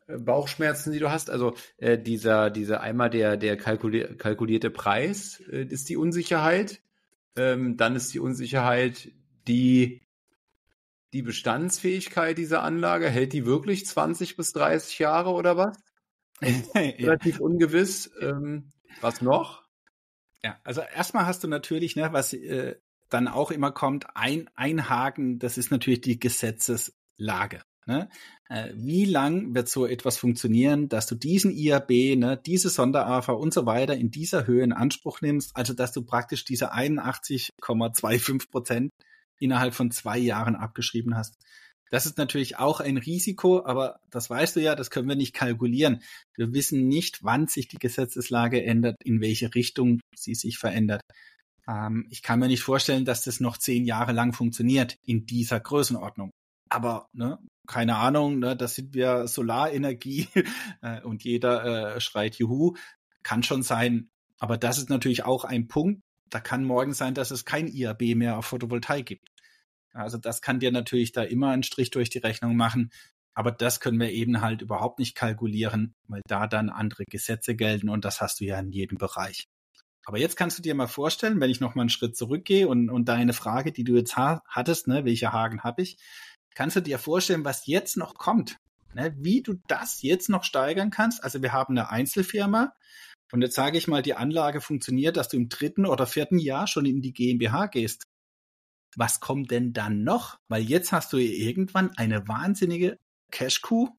[0.06, 1.28] äh, Bauchschmerzen, die du hast?
[1.28, 6.80] Also äh, dieser, dieser einmal der, der kalkulier kalkulierte Preis äh, ist die Unsicherheit.
[7.36, 9.12] Ähm, dann ist die Unsicherheit
[9.46, 10.00] die,
[11.12, 13.10] die Bestandsfähigkeit dieser Anlage.
[13.10, 15.76] Hält die wirklich 20 bis 30 Jahre oder was?
[16.74, 18.10] Relativ ungewiss.
[18.22, 18.72] Ähm,
[19.02, 19.64] was noch?
[20.42, 22.76] Ja, also erstmal hast du natürlich, ne, was äh,
[23.14, 27.62] dann auch immer kommt, ein, ein Haken, das ist natürlich die Gesetzeslage.
[27.86, 28.08] Ne?
[28.48, 33.54] Äh, wie lang wird so etwas funktionieren, dass du diesen IAB, ne, diese Sonderafa und
[33.54, 38.90] so weiter in dieser Höhe in Anspruch nimmst, also dass du praktisch diese 81,25 Prozent
[39.38, 41.36] innerhalb von zwei Jahren abgeschrieben hast.
[41.90, 45.34] Das ist natürlich auch ein Risiko, aber das weißt du ja, das können wir nicht
[45.34, 46.02] kalkulieren.
[46.34, 51.02] Wir wissen nicht, wann sich die Gesetzeslage ändert, in welche Richtung sie sich verändert.
[51.68, 55.60] Ähm, ich kann mir nicht vorstellen, dass das noch zehn Jahre lang funktioniert in dieser
[55.60, 56.30] Größenordnung.
[56.68, 60.28] Aber ne, keine Ahnung, ne, das sind wir Solarenergie
[60.82, 62.74] äh, und jeder äh, schreit Juhu.
[63.22, 64.08] Kann schon sein.
[64.38, 66.02] Aber das ist natürlich auch ein Punkt.
[66.30, 69.28] Da kann morgen sein, dass es kein IAB mehr auf Photovoltaik gibt.
[69.92, 72.90] Also das kann dir natürlich da immer einen Strich durch die Rechnung machen.
[73.34, 77.88] Aber das können wir eben halt überhaupt nicht kalkulieren, weil da dann andere Gesetze gelten
[77.88, 79.46] und das hast du ja in jedem Bereich.
[80.04, 82.90] Aber jetzt kannst du dir mal vorstellen, wenn ich noch mal einen Schritt zurückgehe und,
[82.90, 85.98] und deine Frage, die du jetzt ha hattest, ne, welche Haken habe ich,
[86.54, 88.58] kannst du dir vorstellen, was jetzt noch kommt,
[88.94, 91.24] ne, wie du das jetzt noch steigern kannst.
[91.24, 92.74] Also wir haben eine Einzelfirma
[93.32, 96.66] und jetzt sage ich mal, die Anlage funktioniert, dass du im dritten oder vierten Jahr
[96.66, 98.04] schon in die GmbH gehst.
[98.96, 100.38] Was kommt denn dann noch?
[100.48, 102.98] Weil jetzt hast du irgendwann eine wahnsinnige
[103.32, 103.90] Cash-Coup,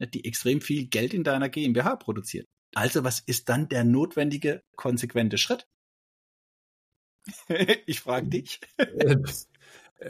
[0.00, 2.48] die extrem viel Geld in deiner GmbH produziert.
[2.74, 5.66] Also was ist dann der notwendige, konsequente Schritt?
[7.86, 8.60] ich frage dich.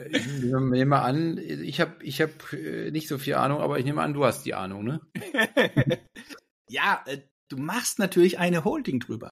[0.09, 4.01] Ich nehme an, ich habe ich hab äh, nicht so viel Ahnung, aber ich nehme
[4.01, 5.01] an, du hast die Ahnung, ne?
[6.67, 9.31] ja, äh, du machst natürlich eine Holding drüber.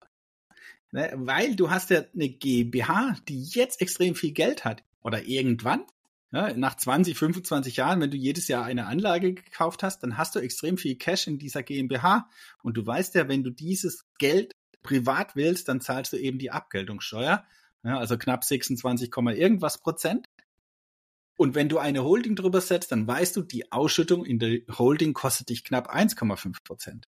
[0.92, 1.12] Ne?
[1.16, 4.84] Weil du hast ja eine GmbH, die jetzt extrem viel Geld hat.
[5.02, 5.86] Oder irgendwann
[6.34, 10.34] ja, nach 20, 25 Jahren, wenn du jedes Jahr eine Anlage gekauft hast, dann hast
[10.34, 12.28] du extrem viel Cash in dieser GmbH.
[12.64, 16.50] Und du weißt ja, wenn du dieses Geld privat willst, dann zahlst du eben die
[16.50, 17.46] Abgeltungssteuer.
[17.84, 20.26] Ja, also knapp 26, irgendwas Prozent.
[21.38, 25.14] Und wenn du eine Holding drüber setzt, dann weißt du, die Ausschüttung in der Holding
[25.14, 27.08] kostet dich knapp 1,5 Prozent.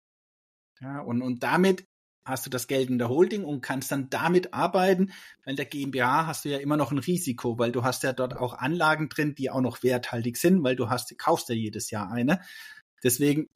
[0.81, 1.87] Ja, und, und damit
[2.25, 5.13] hast du das Geld in der Holding und kannst dann damit arbeiten.
[5.45, 8.37] Weil der GmbH hast du ja immer noch ein Risiko, weil du hast ja dort
[8.37, 12.11] auch Anlagen drin, die auch noch werthaltig sind, weil du hast, kaufst ja jedes Jahr
[12.11, 12.41] eine.
[13.03, 13.49] Deswegen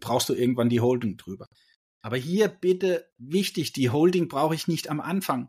[0.00, 1.46] brauchst du irgendwann die Holding drüber.
[2.00, 5.48] Aber hier bitte wichtig, die Holding brauche ich nicht am Anfang,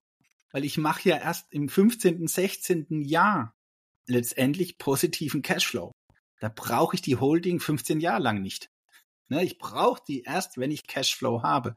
[0.52, 3.02] weil ich mache ja erst im 15., 16.
[3.02, 3.54] Jahr
[4.08, 5.92] letztendlich positiven Cashflow.
[6.40, 8.70] Da brauche ich die Holding 15 Jahre lang nicht.
[9.28, 11.76] Ne, ich brauche die erst, wenn ich Cashflow habe.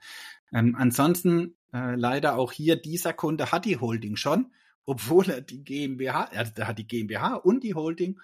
[0.53, 4.53] Ähm, ansonsten äh, leider auch hier, dieser Kunde hat die Holding schon,
[4.87, 8.21] obwohl er die GmbH, er hat die GmbH und die Holding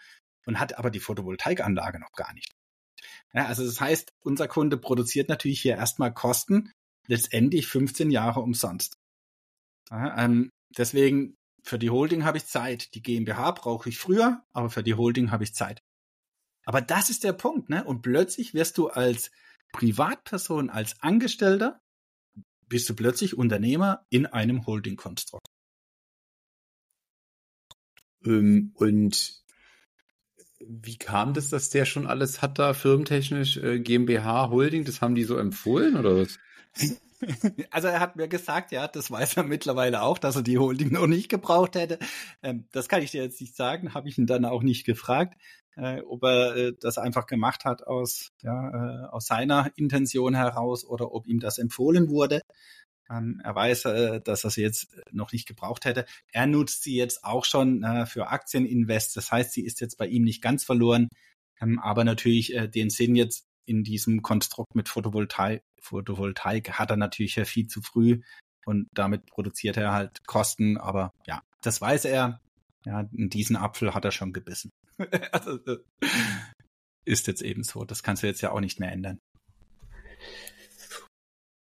[0.47, 2.55] und hat aber die Photovoltaikanlage noch gar nicht.
[3.33, 6.73] Ja, also das heißt, unser Kunde produziert natürlich hier erstmal Kosten,
[7.07, 8.97] letztendlich 15 Jahre umsonst.
[9.91, 12.95] Ja, ähm, deswegen, für die Holding habe ich Zeit.
[12.95, 15.83] Die GmbH brauche ich früher, aber für die Holding habe ich Zeit.
[16.67, 17.85] Aber das ist der Punkt, ne?
[17.85, 19.31] Und plötzlich wirst du als
[19.73, 21.81] Privatperson, als Angestellter,
[22.75, 25.47] bist du plötzlich Unternehmer in einem Holding-Konstrukt.
[28.27, 29.45] Ähm, und
[30.59, 35.15] wie kam das, dass der schon alles hat da, firmentechnisch, äh, GmbH, Holding, das haben
[35.15, 36.41] die so empfohlen oder was?
[37.71, 40.93] Also er hat mir gesagt, ja, das weiß er mittlerweile auch, dass er die Holding
[40.93, 41.99] noch nicht gebraucht hätte.
[42.43, 45.41] Ähm, das kann ich dir jetzt nicht sagen, habe ich ihn dann auch nicht gefragt
[45.77, 50.85] äh, ob er äh, das einfach gemacht hat aus, ja, äh, aus seiner Intention heraus
[50.85, 52.41] oder ob ihm das empfohlen wurde.
[53.11, 56.07] Ähm, er weiß, äh, dass er sie jetzt noch nicht gebraucht hätte.
[56.33, 59.17] Er nutzt sie jetzt auch schon äh, für Aktieninvest.
[59.17, 61.09] Das heißt, sie ist jetzt bei ihm nicht ganz verloren.
[61.61, 66.97] Ähm, aber natürlich äh, den Sinn jetzt in diesem Konstrukt mit Photovoltaik, Photovoltaik hat er
[66.97, 68.21] natürlich viel zu früh
[68.67, 70.79] und damit produziert er halt Kosten.
[70.79, 72.41] Aber ja, das weiß er.
[72.85, 74.71] Ja, in diesen Apfel hat er schon gebissen.
[75.33, 75.79] also, äh,
[77.05, 77.85] ist jetzt eben so.
[77.85, 79.21] Das kannst du jetzt ja auch nicht mehr ändern.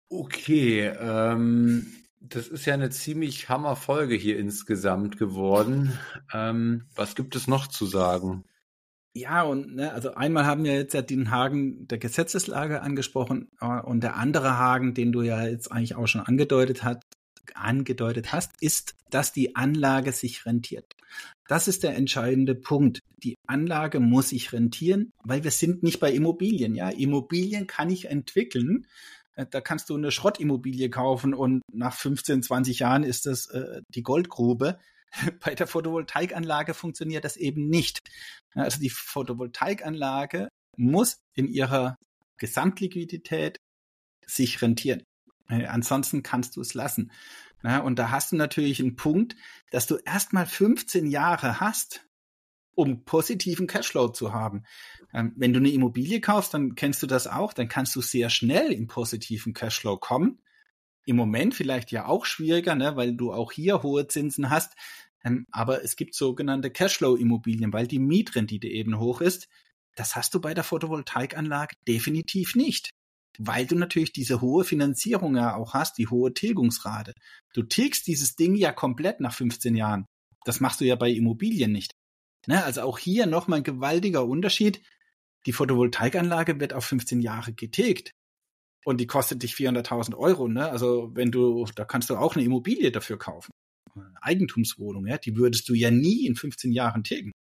[0.08, 1.86] Okay, ähm,
[2.20, 5.98] das ist ja eine ziemlich hammer Folge hier insgesamt geworden.
[6.32, 8.44] Ähm, was gibt es noch zu sagen?
[9.14, 13.80] Ja, und ne, also einmal haben wir jetzt ja den Haken der Gesetzeslage angesprochen äh,
[13.80, 17.02] und der andere Haken, den du ja jetzt eigentlich auch schon angedeutet hast,
[17.54, 20.94] angedeutet hast, ist, dass die Anlage sich rentiert.
[21.50, 23.00] Das ist der entscheidende Punkt.
[23.24, 26.76] Die Anlage muss sich rentieren, weil wir sind nicht bei Immobilien.
[26.76, 28.86] Ja, Immobilien kann ich entwickeln.
[29.34, 33.82] Äh, da kannst du eine Schrottimmobilie kaufen und nach 15, 20 Jahren ist das äh,
[33.88, 34.78] die Goldgrube.
[35.44, 37.98] Bei der Photovoltaikanlage funktioniert das eben nicht.
[38.54, 41.96] Also die Photovoltaikanlage muss in ihrer
[42.38, 43.56] Gesamtliquidität
[44.24, 45.02] sich rentieren.
[45.48, 47.10] Äh, ansonsten kannst du es lassen.
[47.62, 49.36] Ja, und da hast du natürlich einen Punkt,
[49.70, 52.06] dass du erstmal 15 Jahre hast,
[52.74, 54.64] um positiven Cashflow zu haben.
[55.12, 58.30] Ähm, wenn du eine Immobilie kaufst, dann kennst du das auch, dann kannst du sehr
[58.30, 60.40] schnell in positiven Cashflow kommen.
[61.04, 64.74] Im Moment vielleicht ja auch schwieriger, ne, weil du auch hier hohe Zinsen hast.
[65.22, 69.48] Ähm, aber es gibt sogenannte Cashflow-Immobilien, weil die Mietrendite eben hoch ist.
[69.96, 72.90] Das hast du bei der Photovoltaikanlage definitiv nicht
[73.38, 77.14] weil du natürlich diese hohe Finanzierung ja auch hast, die hohe Tilgungsrate.
[77.54, 80.06] Du tilgst dieses Ding ja komplett nach 15 Jahren.
[80.44, 81.92] Das machst du ja bei Immobilien nicht.
[82.46, 82.64] Ne?
[82.64, 84.82] Also auch hier nochmal ein gewaltiger Unterschied.
[85.46, 88.12] Die Photovoltaikanlage wird auf 15 Jahre getilgt.
[88.84, 90.48] Und die kostet dich 400.000 Euro.
[90.48, 90.68] Ne?
[90.68, 93.50] Also wenn du, da kannst du auch eine Immobilie dafür kaufen.
[93.94, 97.32] Eine Eigentumswohnung, ja, die würdest du ja nie in 15 Jahren tilgen.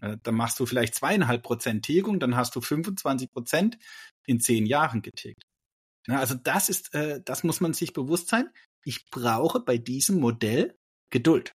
[0.00, 3.78] Äh, dann machst du vielleicht zweieinhalb Prozent Tilgung, dann hast du 25 Prozent
[4.26, 5.42] in zehn Jahren getilgt.
[6.08, 8.48] Also das ist, äh, das muss man sich bewusst sein.
[8.84, 10.76] Ich brauche bei diesem Modell
[11.10, 11.52] Geduld.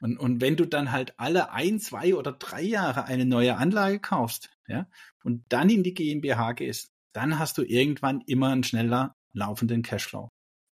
[0.00, 3.98] Und, und wenn du dann halt alle ein, zwei oder drei Jahre eine neue Anlage
[3.98, 4.88] kaufst, ja,
[5.24, 10.28] und dann in die GmbH gehst, dann hast du irgendwann immer einen schneller laufenden Cashflow.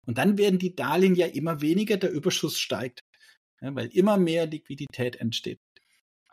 [0.05, 3.01] Und dann werden die Darlehen ja immer weniger, der Überschuss steigt,
[3.61, 5.59] ja, weil immer mehr Liquidität entsteht.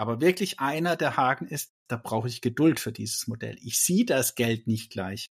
[0.01, 3.59] Aber wirklich einer der Haken ist, da brauche ich Geduld für dieses Modell.
[3.61, 5.27] Ich sehe das Geld nicht gleich.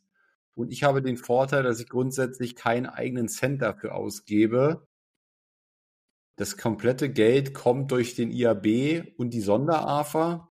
[0.56, 4.88] Und ich habe den Vorteil, dass ich grundsätzlich keinen eigenen Cent dafür ausgebe.
[6.36, 10.49] Das komplette Geld kommt durch den IAB und die Sonderafa.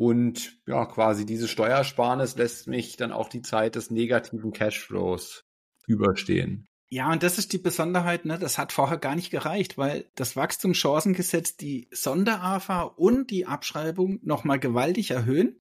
[0.00, 5.44] Und ja, quasi diese Steuersparnis lässt mich dann auch die Zeit des negativen Cashflows
[5.86, 6.66] überstehen.
[6.88, 8.38] Ja, und das ist die Besonderheit, ne?
[8.38, 14.58] Das hat vorher gar nicht gereicht, weil das Wachstumschancengesetz die Sonderafa und die Abschreibung nochmal
[14.58, 15.60] gewaltig erhöhen.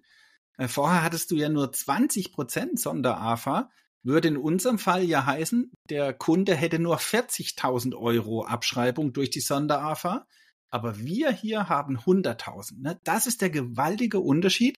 [0.58, 3.70] Äh, vorher hattest du ja nur 20 Prozent Sonderafa.
[4.04, 9.42] Würde in unserem Fall ja heißen, der Kunde hätte nur 40.000 Euro Abschreibung durch die
[9.42, 10.26] Sonderafa.
[10.70, 12.82] Aber wir hier haben 100.000.
[12.82, 13.00] Ne?
[13.04, 14.78] Das ist der gewaltige Unterschied,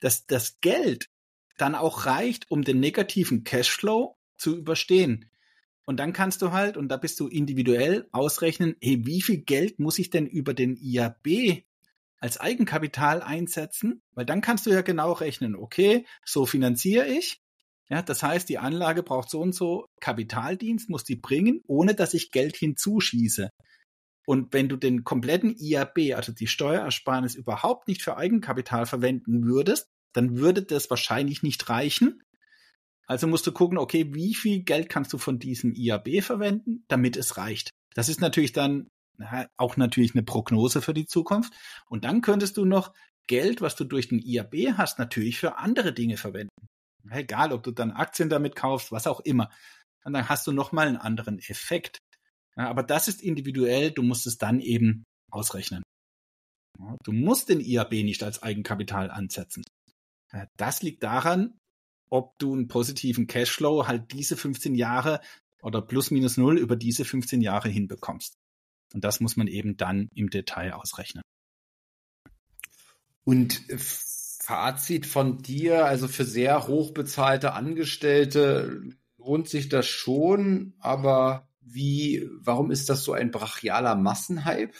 [0.00, 1.08] dass das Geld
[1.58, 5.30] dann auch reicht, um den negativen Cashflow zu überstehen.
[5.84, 9.78] Und dann kannst du halt, und da bist du individuell ausrechnen, hey, wie viel Geld
[9.78, 11.64] muss ich denn über den IAB
[12.18, 14.02] als Eigenkapital einsetzen?
[14.12, 17.40] Weil dann kannst du ja genau rechnen, okay, so finanziere ich.
[17.88, 22.14] Ja, das heißt, die Anlage braucht so und so Kapitaldienst, muss die bringen, ohne dass
[22.14, 23.50] ich Geld hinzuschieße.
[24.26, 29.88] Und wenn du den kompletten IAB, also die Steuerersparnis, überhaupt nicht für Eigenkapital verwenden würdest,
[30.12, 32.22] dann würde das wahrscheinlich nicht reichen,
[33.06, 37.16] also musst du gucken, okay, wie viel Geld kannst du von diesem IAB verwenden, damit
[37.16, 37.70] es reicht.
[37.94, 41.52] Das ist natürlich dann na, auch natürlich eine Prognose für die Zukunft.
[41.88, 42.92] Und dann könntest du noch
[43.28, 46.68] Geld, was du durch den IAB hast, natürlich für andere Dinge verwenden.
[47.08, 49.50] Egal, ob du dann Aktien damit kaufst, was auch immer.
[50.04, 51.98] Und dann hast du nochmal einen anderen Effekt.
[52.56, 55.82] Ja, aber das ist individuell, du musst es dann eben ausrechnen.
[56.78, 59.64] Ja, du musst den IAB nicht als Eigenkapital ansetzen.
[60.32, 61.58] Ja, das liegt daran,
[62.10, 65.20] ob du einen positiven Cashflow halt diese 15 Jahre
[65.62, 68.36] oder plus minus null über diese 15 Jahre hinbekommst.
[68.94, 71.22] Und das muss man eben dann im Detail ausrechnen.
[73.24, 73.64] Und
[74.46, 78.82] Fazit von dir, also für sehr hochbezahlte Angestellte
[79.18, 84.72] lohnt sich das schon, aber wie, warum ist das so ein brachialer Massenhype?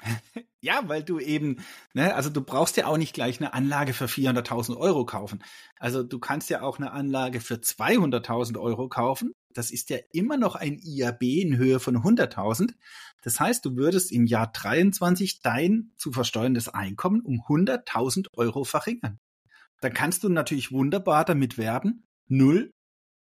[0.60, 1.58] Ja, weil du eben,
[1.92, 5.44] ne, also du brauchst ja auch nicht gleich eine Anlage für 400.000 Euro kaufen.
[5.78, 9.32] Also du kannst ja auch eine Anlage für 200.000 Euro kaufen.
[9.52, 12.72] Das ist ja immer noch ein IAB in Höhe von 100.000.
[13.22, 19.18] Das heißt, du würdest im Jahr 23 dein zu versteuerndes Einkommen um 100.000 Euro verringern.
[19.82, 22.06] Dann kannst du natürlich wunderbar damit werben,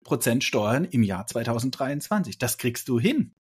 [0.07, 2.39] 0% Steuern im Jahr 2023.
[2.39, 3.35] Das kriegst du hin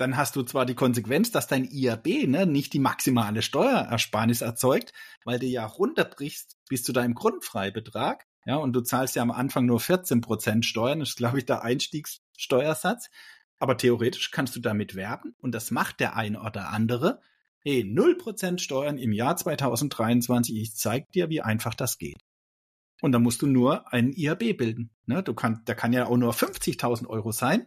[0.00, 4.92] dann hast du zwar die Konsequenz, dass dein IAB ne, nicht die maximale Steuerersparnis erzeugt,
[5.24, 8.26] weil du ja runterbrichst bis zu deinem Grundfreibetrag.
[8.46, 11.00] Ja, und du zahlst ja am Anfang nur 14 Prozent Steuern.
[11.00, 13.10] Das ist, glaube ich, der Einstiegssteuersatz.
[13.58, 17.20] Aber theoretisch kannst du damit werben und das macht der eine oder andere.
[17.62, 20.56] Hey, 0% Steuern im Jahr 2023.
[20.56, 22.16] Ich zeig dir, wie einfach das geht.
[23.00, 24.90] Und dann musst du nur einen IAB bilden.
[25.06, 25.22] Ne?
[25.22, 27.66] Du kannst, der kann ja auch nur 50.000 Euro sein.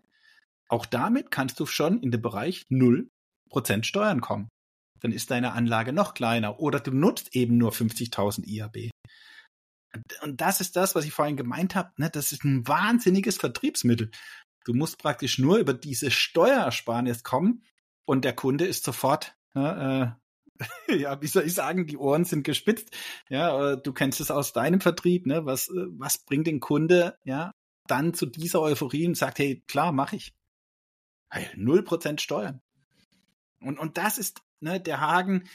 [0.69, 4.49] Auch damit kannst du schon in den Bereich 0% Steuern kommen.
[4.99, 8.89] Dann ist deine Anlage noch kleiner oder du nutzt eben nur 50.000 IAB.
[10.21, 11.91] Und das ist das, was ich vorhin gemeint habe.
[11.97, 12.09] Ne?
[12.09, 14.11] Das ist ein wahnsinniges Vertriebsmittel.
[14.65, 17.63] Du musst praktisch nur über diese Steuersparnis kommen
[18.05, 20.22] und der Kunde ist sofort, ne, äh,
[20.87, 22.95] ja, wie soll ich sagen, die Ohren sind gespitzt.
[23.29, 25.45] Ja, äh, du kennst es aus deinem Vertrieb, ne?
[25.45, 27.51] Was, äh, was bringt den Kunde, ja,
[27.87, 30.33] dann zu dieser Euphorie und sagt, hey, klar, mache ich.
[31.55, 32.61] Null Prozent Steuern.
[33.59, 35.45] Und, und das ist ne, der Haken,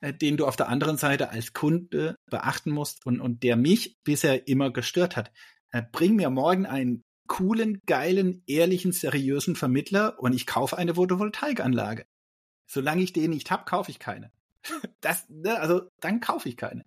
[0.00, 3.98] äh, den du auf der anderen Seite als Kunde beachten musst und, und der mich
[4.02, 5.30] bisher immer gestört hat.
[5.92, 12.04] Bring mir morgen einen coolen, geilen, ehrlichen, seriösen Vermittler und ich kaufe eine Photovoltaikanlage.
[12.66, 14.32] Solange ich den nicht hab, kaufe ich keine.
[15.00, 16.84] Das, ne, also dann kaufe ich keine.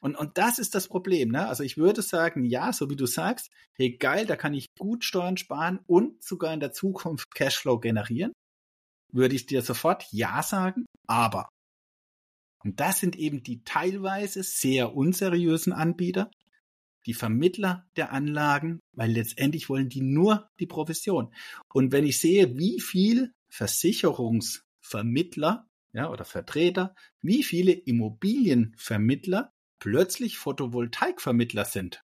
[0.00, 1.30] Und, und das ist das Problem.
[1.30, 1.48] Ne?
[1.48, 5.04] Also ich würde sagen, ja, so wie du sagst, hey geil, da kann ich gut
[5.04, 8.32] Steuern sparen und sogar in der Zukunft Cashflow generieren.
[9.12, 11.48] Würde ich dir sofort ja sagen, aber.
[12.62, 16.30] Und das sind eben die teilweise sehr unseriösen Anbieter,
[17.06, 21.32] die Vermittler der Anlagen, weil letztendlich wollen die nur die Provision.
[21.72, 31.64] Und wenn ich sehe, wie viel Versicherungsvermittler ja, oder Vertreter, wie viele Immobilienvermittler plötzlich Photovoltaikvermittler
[31.64, 32.04] sind.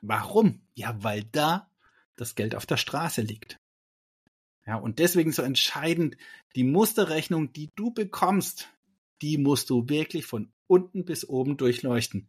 [0.00, 0.62] Warum?
[0.74, 1.68] Ja, weil da
[2.14, 3.58] das Geld auf der Straße liegt.
[4.64, 6.16] Ja, und deswegen so entscheidend,
[6.54, 8.68] die Musterrechnung, die du bekommst,
[9.22, 12.28] die musst du wirklich von unten bis oben durchleuchten.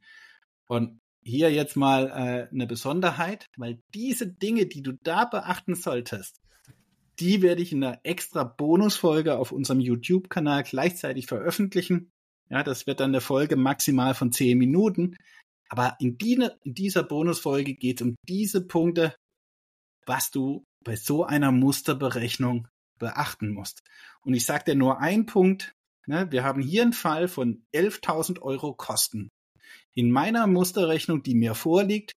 [0.65, 6.41] Und hier jetzt mal äh, eine Besonderheit, weil diese Dinge, die du da beachten solltest,
[7.21, 12.11] die werde ich in einer extra Bonusfolge auf unserem YouTube-Kanal gleichzeitig veröffentlichen.
[12.49, 15.15] Ja, das wird dann eine Folge maximal von zehn Minuten.
[15.69, 16.33] Aber in, die,
[16.63, 19.15] in dieser Bonusfolge geht es um diese Punkte,
[20.05, 22.67] was du bei so einer Musterberechnung
[22.97, 23.83] beachten musst.
[24.21, 25.73] Und ich sage dir nur einen Punkt.
[26.07, 29.29] Ne, wir haben hier einen Fall von 11.000 Euro Kosten.
[29.93, 32.13] In meiner Musterrechnung, die mir vorliegt,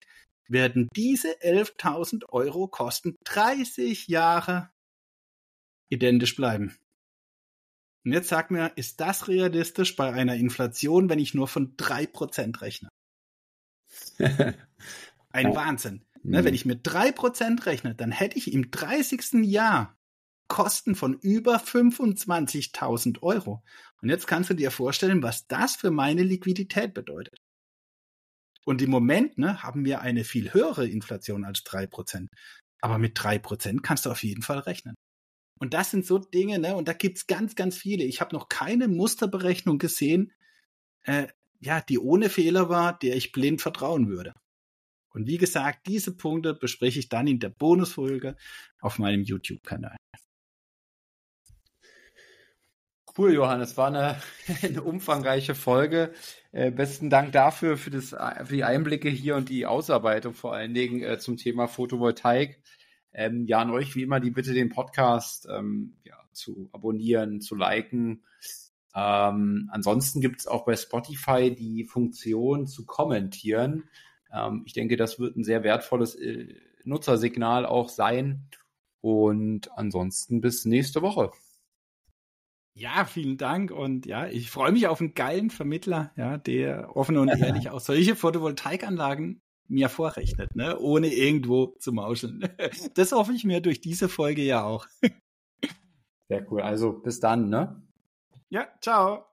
[0.48, 4.70] werden diese 11.000 Euro Kosten 30 Jahre
[5.88, 6.76] identisch bleiben.
[8.04, 12.06] Und jetzt sag mir, ist das realistisch bei einer Inflation, wenn ich nur von drei
[12.06, 12.88] Prozent rechne?
[15.30, 15.54] Ein.
[15.54, 16.04] Wahnsinn.
[16.22, 16.44] Ne, mhm.
[16.44, 19.44] wenn ich mit drei Prozent rechne, dann hätte ich im 30.
[19.44, 19.98] Jahr
[20.48, 23.62] Kosten von über 25.000 Euro.
[24.02, 27.38] Und jetzt kannst du dir vorstellen, was das für meine Liquidität bedeutet.
[28.64, 32.30] Und im Moment ne, haben wir eine viel höhere Inflation als drei Prozent.
[32.80, 34.94] Aber mit drei Prozent kannst du auf jeden Fall rechnen.
[35.58, 36.76] Und das sind so Dinge, ne?
[36.76, 38.04] Und da gibt's ganz, ganz viele.
[38.04, 40.32] Ich habe noch keine Musterberechnung gesehen,
[41.04, 41.28] äh,
[41.60, 44.34] ja, die ohne Fehler war, der ich blind vertrauen würde.
[45.10, 48.36] Und wie gesagt, diese Punkte bespreche ich dann in der Bonusfolge
[48.80, 49.96] auf meinem YouTube-Kanal.
[53.16, 53.76] Cool, Johannes.
[53.76, 54.20] War eine,
[54.62, 56.12] eine umfangreiche Folge.
[56.50, 60.74] Äh, besten Dank dafür, für, das, für die Einblicke hier und die Ausarbeitung vor allen
[60.74, 62.60] Dingen äh, zum Thema Photovoltaik.
[63.14, 67.54] Ähm, ja, an euch wie immer die Bitte, den Podcast ähm, ja, zu abonnieren, zu
[67.54, 68.24] liken.
[68.94, 73.84] Ähm, ansonsten gibt es auch bei Spotify die Funktion zu kommentieren.
[74.32, 76.54] Ähm, ich denke, das wird ein sehr wertvolles äh,
[76.84, 78.48] Nutzersignal auch sein.
[79.00, 81.30] Und ansonsten bis nächste Woche.
[82.76, 87.16] Ja, vielen Dank und ja, ich freue mich auf einen geilen Vermittler, ja, der offen
[87.18, 90.78] und ehrlich auch solche Photovoltaikanlagen mir vorrechnet, ne?
[90.78, 92.48] ohne irgendwo zu mauscheln.
[92.94, 94.86] Das hoffe ich mir durch diese Folge ja auch.
[96.28, 96.62] Sehr cool.
[96.62, 97.82] Also bis dann, ne?
[98.50, 99.24] Ja, ciao.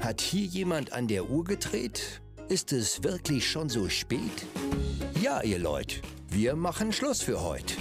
[0.00, 2.20] Hat hier jemand an der Uhr gedreht?
[2.48, 4.46] Ist es wirklich schon so spät?
[5.20, 7.74] Ja, ihr Leute, wir machen Schluss für heute.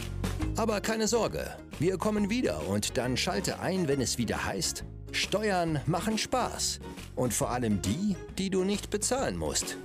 [0.58, 4.86] Aber keine Sorge, wir kommen wieder und dann schalte ein, wenn es wieder heißt,
[5.16, 6.80] Steuern machen Spaß.
[7.16, 9.78] Und vor allem die, die du nicht bezahlen musst.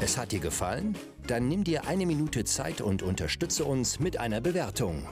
[0.00, 0.98] Es hat dir gefallen?
[1.26, 5.08] Dann nimm dir eine Minute Zeit und unterstütze uns mit einer Bewertung.